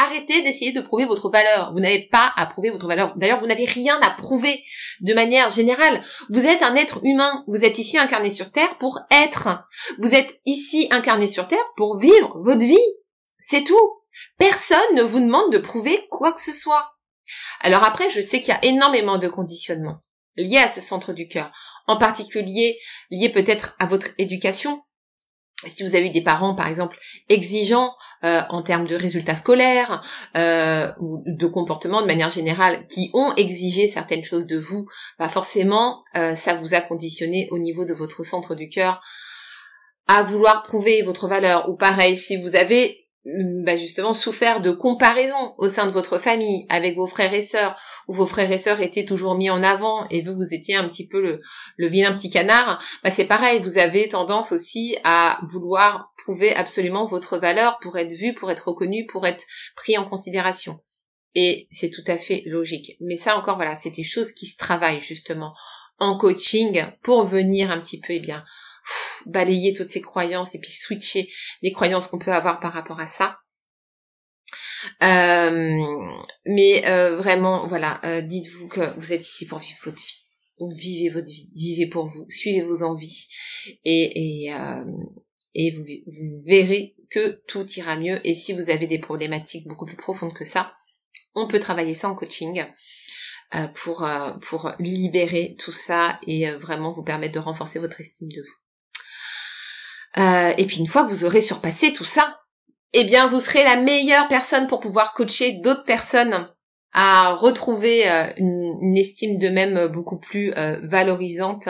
Arrêtez 0.01 0.41
d'essayer 0.43 0.71
de 0.71 0.79
prouver 0.79 1.05
votre 1.05 1.29
valeur. 1.29 1.73
Vous 1.73 1.81
n'avez 1.81 2.07
pas 2.07 2.31
à 2.37 2.45
prouver 2.45 2.69
votre 2.69 2.87
valeur. 2.87 3.13
D'ailleurs, 3.17 3.41
vous 3.41 3.47
n'avez 3.47 3.65
rien 3.65 3.99
à 4.01 4.11
prouver 4.11 4.63
de 5.01 5.13
manière 5.13 5.49
générale. 5.49 6.01
Vous 6.29 6.45
êtes 6.45 6.63
un 6.63 6.75
être 6.75 7.01
humain. 7.03 7.43
Vous 7.47 7.65
êtes 7.65 7.79
ici 7.79 7.97
incarné 7.97 8.29
sur 8.29 8.51
Terre 8.51 8.77
pour 8.77 8.99
être. 9.11 9.49
Vous 9.97 10.15
êtes 10.15 10.39
ici 10.45 10.87
incarné 10.91 11.27
sur 11.27 11.47
Terre 11.47 11.59
pour 11.75 11.97
vivre 11.97 12.39
votre 12.41 12.65
vie. 12.65 12.77
C'est 13.39 13.65
tout. 13.65 14.01
Personne 14.37 14.95
ne 14.95 15.03
vous 15.03 15.19
demande 15.19 15.51
de 15.51 15.57
prouver 15.57 16.07
quoi 16.09 16.31
que 16.31 16.41
ce 16.41 16.53
soit. 16.53 16.93
Alors 17.59 17.83
après, 17.83 18.09
je 18.09 18.21
sais 18.21 18.39
qu'il 18.39 18.53
y 18.53 18.57
a 18.57 18.65
énormément 18.65 19.17
de 19.17 19.27
conditionnements 19.27 19.99
liés 20.37 20.57
à 20.57 20.69
ce 20.69 20.81
centre 20.81 21.13
du 21.13 21.27
cœur. 21.27 21.51
En 21.87 21.97
particulier, 21.97 22.77
liés 23.09 23.29
peut-être 23.29 23.75
à 23.79 23.85
votre 23.85 24.07
éducation, 24.17 24.81
si 25.65 25.83
vous 25.83 25.95
avez 25.95 26.07
eu 26.07 26.11
des 26.11 26.21
parents, 26.21 26.55
par 26.55 26.67
exemple, 26.67 26.97
exigeants 27.27 27.93
euh, 28.23 28.41
en 28.49 28.61
termes 28.61 28.87
de 28.87 28.95
résultats 28.95 29.35
scolaires 29.35 30.01
euh, 30.37 30.91
ou 30.99 31.21
de 31.25 31.47
comportement 31.47 32.01
de 32.01 32.07
manière 32.07 32.29
générale, 32.29 32.87
qui 32.87 33.09
ont 33.13 33.33
exigé 33.35 33.87
certaines 33.87 34.23
choses 34.23 34.47
de 34.47 34.57
vous, 34.57 34.85
bah 35.17 35.27
forcément, 35.27 36.03
euh, 36.15 36.35
ça 36.35 36.53
vous 36.53 36.73
a 36.73 36.81
conditionné 36.81 37.47
au 37.51 37.59
niveau 37.59 37.85
de 37.85 37.93
votre 37.93 38.23
centre 38.23 38.55
du 38.55 38.69
cœur 38.69 39.01
à 40.07 40.23
vouloir 40.23 40.63
prouver 40.63 41.01
votre 41.01 41.27
valeur. 41.27 41.69
Ou 41.69 41.75
pareil, 41.75 42.15
si 42.15 42.37
vous 42.37 42.55
avez 42.55 43.08
bah 43.25 43.75
justement 43.75 44.13
souffert 44.13 44.61
de 44.61 44.71
comparaison 44.71 45.53
au 45.57 45.67
sein 45.67 45.85
de 45.85 45.91
votre 45.91 46.17
famille 46.17 46.65
avec 46.69 46.95
vos 46.95 47.05
frères 47.05 47.33
et 47.33 47.41
sœurs, 47.41 47.75
où 48.07 48.13
vos 48.13 48.25
frères 48.25 48.51
et 48.51 48.57
sœurs 48.57 48.81
étaient 48.81 49.05
toujours 49.05 49.35
mis 49.35 49.49
en 49.49 49.61
avant 49.61 50.07
et 50.09 50.21
vous 50.21 50.35
vous 50.35 50.53
étiez 50.53 50.75
un 50.75 50.85
petit 50.87 51.07
peu 51.07 51.21
le, 51.21 51.37
le 51.77 51.87
vilain 51.87 52.13
petit 52.13 52.29
canard, 52.29 52.81
bah 53.03 53.11
c'est 53.11 53.25
pareil, 53.25 53.59
vous 53.61 53.77
avez 53.77 54.07
tendance 54.07 54.51
aussi 54.51 54.97
à 55.03 55.39
vouloir 55.49 56.13
prouver 56.23 56.55
absolument 56.55 57.03
votre 57.03 57.37
valeur 57.37 57.77
pour 57.81 57.97
être 57.97 58.13
vu, 58.13 58.33
pour 58.33 58.51
être 58.51 58.69
reconnu, 58.69 59.05
pour 59.05 59.27
être 59.27 59.43
pris 59.75 59.97
en 59.97 60.07
considération. 60.07 60.79
Et 61.35 61.67
c'est 61.71 61.91
tout 61.91 62.03
à 62.07 62.17
fait 62.17 62.43
logique. 62.45 62.97
Mais 63.01 63.15
ça 63.15 63.37
encore, 63.37 63.57
voilà, 63.57 63.75
c'est 63.75 63.91
des 63.91 64.03
choses 64.03 64.31
qui 64.31 64.45
se 64.45 64.57
travaillent 64.57 65.01
justement 65.01 65.53
en 65.99 66.17
coaching 66.17 66.83
pour 67.03 67.23
venir 67.23 67.69
un 67.71 67.79
petit 67.79 67.99
peu, 67.99 68.13
eh 68.13 68.19
bien, 68.19 68.43
balayer 69.25 69.73
toutes 69.73 69.89
ces 69.89 70.01
croyances 70.01 70.55
et 70.55 70.59
puis 70.59 70.71
switcher 70.71 71.29
les 71.61 71.71
croyances 71.71 72.07
qu'on 72.07 72.19
peut 72.19 72.33
avoir 72.33 72.59
par 72.59 72.73
rapport 72.73 72.99
à 72.99 73.07
ça. 73.07 73.39
Euh, 75.03 76.11
mais 76.45 76.85
euh, 76.87 77.17
vraiment, 77.17 77.67
voilà, 77.67 77.99
euh, 78.05 78.21
dites-vous 78.21 78.67
que 78.67 78.81
vous 78.99 79.13
êtes 79.13 79.25
ici 79.25 79.45
pour 79.45 79.59
vivre 79.59 79.77
votre 79.83 79.97
vie. 79.97 80.75
vivez 80.77 81.09
votre 81.09 81.27
vie, 81.27 81.51
vivez 81.55 81.87
pour 81.87 82.05
vous, 82.05 82.25
suivez 82.29 82.61
vos 82.61 82.83
envies 82.83 83.27
et 83.85 84.51
et, 85.55 85.71
vous, 85.71 85.83
verrez 86.45 86.95
que 87.09 87.41
tout 87.47 87.69
ira 87.71 87.97
mieux. 87.97 88.19
Et 88.23 88.33
si 88.33 88.53
vous 88.53 88.69
avez 88.69 88.87
des 88.87 88.99
problématiques 88.99 89.67
beaucoup 89.67 89.85
plus 89.85 89.97
profondes 89.97 90.33
que 90.33 90.45
ça, 90.45 90.73
on 91.33 91.47
peut 91.47 91.59
travailler 91.59 91.95
ça 91.95 92.09
en 92.09 92.15
coaching. 92.15 92.63
Pour, 93.73 94.07
pour 94.41 94.71
libérer 94.77 95.55
tout 95.57 95.71
ça 95.71 96.19
et 96.27 96.47
vraiment 96.51 96.91
vous 96.91 97.03
permettre 97.03 97.33
de 97.33 97.39
renforcer 97.39 97.79
votre 97.79 97.99
estime 97.99 98.29
de 98.29 98.41
vous. 98.41 98.68
Et 100.15 100.65
puis 100.65 100.77
une 100.77 100.87
fois 100.87 101.03
que 101.03 101.09
vous 101.09 101.25
aurez 101.25 101.41
surpassé 101.41 101.93
tout 101.93 102.05
ça, 102.05 102.41
eh 102.93 103.03
bien 103.03 103.27
vous 103.27 103.39
serez 103.39 103.63
la 103.63 103.77
meilleure 103.77 104.27
personne 104.27 104.67
pour 104.67 104.79
pouvoir 104.79 105.13
coacher 105.13 105.59
d'autres 105.63 105.83
personnes 105.83 106.49
à 106.93 107.35
retrouver 107.35 108.09
euh, 108.09 108.25
une, 108.37 108.97
estime 108.97 109.37
d'eux-mêmes 109.37 109.87
beaucoup 109.87 110.17
plus 110.17 110.51
euh, 110.53 110.79
valorisante 110.83 111.69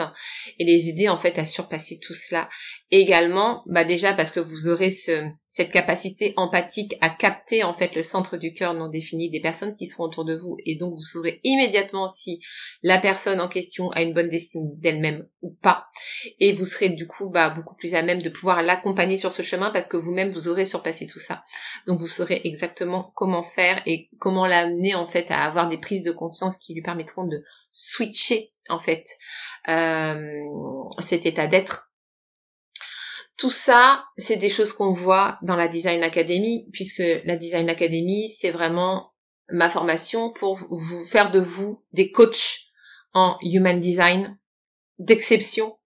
et 0.58 0.64
les 0.64 0.88
aider 0.88 1.08
en 1.08 1.18
fait 1.18 1.38
à 1.38 1.46
surpasser 1.46 1.98
tout 2.00 2.14
cela. 2.14 2.48
également, 2.90 3.62
bah 3.66 3.84
déjà 3.84 4.12
parce 4.14 4.30
que 4.30 4.40
vous 4.40 4.68
aurez 4.68 4.90
ce, 4.90 5.30
cette 5.52 5.72
capacité 5.72 6.32
empathique 6.36 6.94
à 7.00 7.10
capter 7.10 7.64
en 7.64 7.72
fait 7.72 7.96
le 7.96 8.04
centre 8.04 8.36
du 8.36 8.52
cœur 8.52 8.72
non 8.72 8.88
défini 8.88 9.30
des 9.30 9.40
personnes 9.40 9.74
qui 9.74 9.86
seront 9.86 10.04
autour 10.04 10.24
de 10.24 10.34
vous 10.36 10.56
et 10.64 10.76
donc 10.76 10.94
vous 10.94 11.04
saurez 11.04 11.40
immédiatement 11.42 12.08
si 12.08 12.40
la 12.84 12.98
personne 12.98 13.40
en 13.40 13.48
question 13.48 13.90
a 13.90 14.02
une 14.02 14.14
bonne 14.14 14.32
estime 14.32 14.70
d'elle-même 14.76 15.26
ou 15.42 15.50
pas 15.50 15.86
et 16.38 16.52
vous 16.52 16.64
serez 16.64 16.90
du 16.90 17.08
coup 17.08 17.30
bah, 17.30 17.50
beaucoup 17.50 17.74
plus 17.74 17.94
à 17.94 18.02
même 18.02 18.22
de 18.22 18.28
pouvoir 18.28 18.62
l'accompagner 18.62 19.16
sur 19.16 19.32
ce 19.32 19.42
chemin 19.42 19.70
parce 19.70 19.88
que 19.88 19.96
vous-même 19.96 20.30
vous 20.30 20.46
aurez 20.46 20.64
surpassé 20.64 21.08
tout 21.08 21.18
ça. 21.18 21.42
Donc 21.88 21.98
vous 21.98 22.06
saurez 22.06 22.40
exactement 22.44 23.12
comment 23.16 23.42
faire 23.42 23.80
et 23.86 24.08
comment 24.18 24.46
l'amener 24.46 24.94
en 24.94 25.06
fait 25.10 25.30
à 25.30 25.44
avoir 25.44 25.68
des 25.68 25.78
prises 25.78 26.02
de 26.02 26.12
conscience 26.12 26.56
qui 26.56 26.72
lui 26.72 26.82
permettront 26.82 27.26
de 27.26 27.42
switcher 27.72 28.48
en 28.68 28.78
fait 28.78 29.04
euh, 29.68 30.44
cet 31.00 31.26
état 31.26 31.46
d'être 31.46 31.90
tout 33.40 33.50
ça, 33.50 34.04
c'est 34.18 34.36
des 34.36 34.50
choses 34.50 34.74
qu'on 34.74 34.90
voit 34.90 35.38
dans 35.40 35.56
la 35.56 35.66
Design 35.66 36.02
Academy, 36.02 36.68
puisque 36.74 37.02
la 37.24 37.36
Design 37.36 37.70
Academy, 37.70 38.28
c'est 38.28 38.50
vraiment 38.50 39.14
ma 39.48 39.70
formation 39.70 40.30
pour 40.30 40.56
vous 40.56 41.04
faire 41.06 41.30
de 41.30 41.40
vous 41.40 41.82
des 41.94 42.10
coachs 42.10 42.58
en 43.14 43.38
Human 43.40 43.80
Design 43.80 44.38
d'exception. 44.98 45.78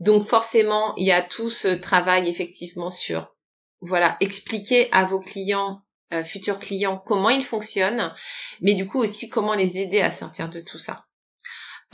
Donc 0.00 0.22
forcément, 0.22 0.94
il 0.96 1.06
y 1.06 1.12
a 1.12 1.22
tout 1.22 1.48
ce 1.48 1.68
travail 1.68 2.28
effectivement 2.28 2.90
sur, 2.90 3.32
voilà, 3.80 4.18
expliquer 4.20 4.92
à 4.92 5.06
vos 5.06 5.20
clients, 5.20 5.80
euh, 6.12 6.24
futurs 6.24 6.58
clients, 6.58 7.02
comment 7.04 7.30
ils 7.30 7.44
fonctionnent, 7.44 8.14
mais 8.60 8.74
du 8.74 8.86
coup 8.86 8.98
aussi 8.98 9.28
comment 9.28 9.54
les 9.54 9.78
aider 9.78 10.00
à 10.00 10.10
sortir 10.10 10.48
de 10.48 10.60
tout 10.60 10.78
ça. 10.78 11.06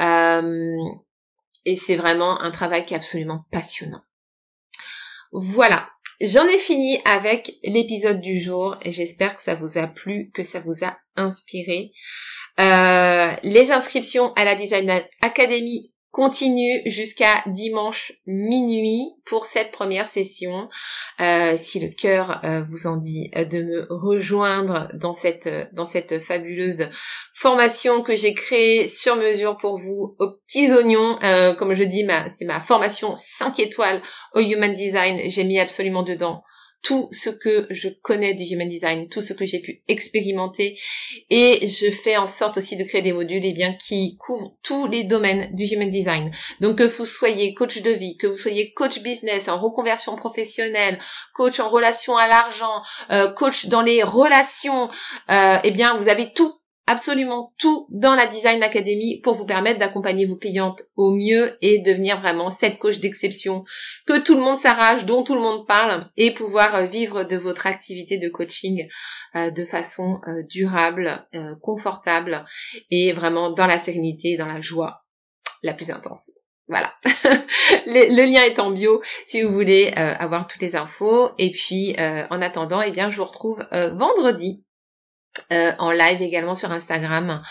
Euh, 0.01 0.77
et 1.65 1.77
c'est 1.77 1.97
vraiment 1.97 2.41
un 2.41 2.51
travail 2.51 2.85
qui 2.85 2.95
est 2.95 2.97
absolument 2.97 3.45
passionnant. 3.51 4.03
Voilà, 5.33 5.89
j'en 6.21 6.47
ai 6.47 6.59
fini 6.59 6.99
avec 7.05 7.53
l'épisode 7.63 8.21
du 8.21 8.41
jour 8.41 8.77
et 8.83 8.93
j'espère 8.93 9.37
que 9.37 9.43
ça 9.43 9.55
vous 9.55 9.77
a 9.79 9.87
plu, 9.87 10.31
que 10.33 10.43
ça 10.43 10.61
vous 10.61 10.85
a 10.85 10.97
inspiré. 11.17 11.91
Euh, 12.61 13.33
les 13.43 13.71
inscriptions 13.71 14.33
à 14.33 14.45
la 14.45 14.55
Design 14.55 15.03
Academy 15.21 15.93
continue 16.11 16.81
jusqu'à 16.87 17.43
dimanche 17.47 18.13
minuit 18.27 19.15
pour 19.25 19.45
cette 19.45 19.71
première 19.71 20.07
session. 20.07 20.69
Euh, 21.21 21.57
si 21.57 21.81
le 21.81 21.89
cœur 21.89 22.41
euh, 22.45 22.63
vous 22.67 22.87
en 22.87 22.97
dit 22.97 23.31
euh, 23.37 23.45
de 23.45 23.63
me 23.63 23.87
rejoindre 23.91 24.89
dans 24.95 25.13
cette 25.13 25.49
dans 25.73 25.85
cette 25.85 26.19
fabuleuse 26.19 26.89
formation 27.35 28.03
que 28.03 28.17
j'ai 28.17 28.35
créée 28.35 28.89
sur 28.89 29.17
mesure 29.17 29.59
pour 29.59 29.77
vous 29.77 30.17
aux 30.19 30.33
petits 30.47 30.73
oignons, 30.73 31.19
comme 31.57 31.75
je 31.75 31.85
dis, 31.85 32.05
c'est 32.37 32.47
ma 32.47 32.61
formation 32.61 33.15
5 33.15 33.61
étoiles 33.61 34.01
au 34.35 34.41
Human 34.41 34.75
Design. 34.75 35.21
J'ai 35.27 35.45
mis 35.45 35.61
absolument 35.61 36.03
dedans 36.03 36.43
tout 36.83 37.09
ce 37.13 37.31
que 37.31 37.67
je 37.71 37.89
connais 37.89 38.35
du 38.35 38.45
human 38.45 38.69
design, 38.69 39.09
tout 39.09 39.21
ce 39.21 39.33
que 39.33 39.45
j'ai 39.45 39.59
pu 39.61 39.83
expérimenter 39.89 40.79
et 41.31 41.67
je 41.67 41.91
fais 41.91 42.17
en 42.17 42.27
sorte 42.27 42.59
aussi 42.59 42.77
de 42.77 42.85
créer 42.85 43.03
des 43.03 43.13
modules 43.13 43.45
et 43.45 43.49
eh 43.49 43.53
bien 43.53 43.75
qui 43.75 44.17
couvrent 44.17 44.55
tous 44.63 44.87
les 44.87 45.05
domaines 45.05 45.53
du 45.55 45.65
human 45.65 45.91
design. 45.91 46.31
Donc 46.61 46.79
que 46.79 46.85
vous 46.85 47.07
soyez 47.07 47.55
coach 47.55 47.83
de 47.83 47.91
vie, 47.91 48.17
que 48.17 48.27
vous 48.27 48.37
soyez 48.37 48.73
coach 48.73 49.01
business 49.01 49.49
en 49.49 49.61
reconversion 49.61 50.17
professionnelle, 50.17 50.99
coach 51.35 51.61
en 51.61 51.69
relation 51.69 52.17
à 52.17 52.27
l'argent, 52.27 52.83
euh, 53.11 53.33
coach 53.33 53.67
dans 53.67 53.83
les 53.83 54.03
relations, 54.03 54.89
euh, 55.31 55.59
eh 55.65 55.71
bien 55.71 55.97
vous 55.97 56.09
avez 56.09 56.33
tout 56.33 56.58
absolument 56.89 57.53
tout 57.59 57.87
dans 57.91 58.15
la 58.15 58.27
Design 58.27 58.63
Academy 58.63 59.21
pour 59.21 59.35
vous 59.35 59.45
permettre 59.45 59.79
d'accompagner 59.79 60.25
vos 60.25 60.37
clientes 60.37 60.85
au 60.97 61.11
mieux 61.15 61.57
et 61.61 61.79
devenir 61.81 62.19
vraiment 62.19 62.49
cette 62.49 62.79
coach 62.79 62.99
d'exception 62.99 63.65
que 64.07 64.19
tout 64.19 64.35
le 64.35 64.41
monde 64.41 64.59
s'arrache, 64.59 65.05
dont 65.05 65.23
tout 65.23 65.35
le 65.35 65.41
monde 65.41 65.67
parle 65.67 66.09
et 66.17 66.33
pouvoir 66.33 66.75
euh, 66.75 66.87
vivre 66.87 67.25
de 67.25 67.37
votre 67.37 67.67
activité 67.67 68.17
de 68.17 68.29
coaching 68.31 68.89
euh, 69.37 69.51
de 69.51 69.65
façon 69.65 70.21
euh, 70.27 70.43
durable, 70.49 71.27
confortable 71.63 72.45
et 72.91 73.13
vraiment 73.13 73.51
dans 73.51 73.67
la 73.67 73.79
sérénité, 73.79 74.37
dans 74.37 74.47
la 74.47 74.61
joie 74.61 75.01
la 75.63 75.75
plus 75.75 75.91
intense. 75.91 76.33
Voilà. 76.69 76.93
le, 77.87 78.25
lien 78.25 78.43
est 78.45 78.59
en 78.59 78.71
bio 78.71 79.03
si 79.27 79.43
vous 79.43 79.53
voulez 79.53 79.89
avoir 79.89 80.47
toutes 80.47 80.63
les 80.63 80.77
infos. 80.77 81.31
Et 81.39 81.51
puis 81.51 81.97
en 82.31 82.43
attendant, 82.43 82.83
eh 82.83 82.91
bien 82.91 83.11
je 83.11 83.17
vous 83.17 83.25
retrouve 83.25 83.67
vendredi 83.93 84.65
euh, 85.53 85.73
en 85.79 85.91
live 85.91 86.23
également 86.23 86.55
sur 86.55 86.73
Instagram 86.73 87.43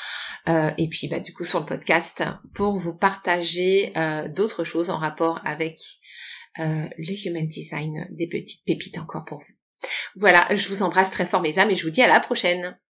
euh, 0.49 0.69
et 0.77 0.87
puis 0.87 1.07
bah, 1.07 1.19
du 1.19 1.33
coup 1.33 1.43
sur 1.43 1.59
le 1.59 1.65
podcast 1.65 2.23
pour 2.53 2.77
vous 2.77 2.95
partager 2.95 3.91
euh, 3.97 4.27
d'autres 4.27 4.63
choses 4.63 4.89
en 4.89 4.97
rapport 4.97 5.39
avec 5.45 5.79
le 6.59 7.27
Human 7.27 7.45
Design, 7.45 8.07
des 8.09 8.27
petites 8.27 8.65
pépites 8.65 8.97
encore 8.97 9.25
pour 9.25 9.37
vous. 9.37 9.53
Voilà, 10.15 10.43
je 10.55 10.67
vous 10.69 10.81
embrasse 10.81 11.11
très 11.11 11.27
fort 11.27 11.43
mes 11.43 11.59
âmes 11.59 11.69
et 11.69 11.75
je 11.75 11.83
vous 11.83 11.91
dis 11.91 12.01
à 12.01 12.07
la 12.07 12.19
prochaine. 12.19 12.79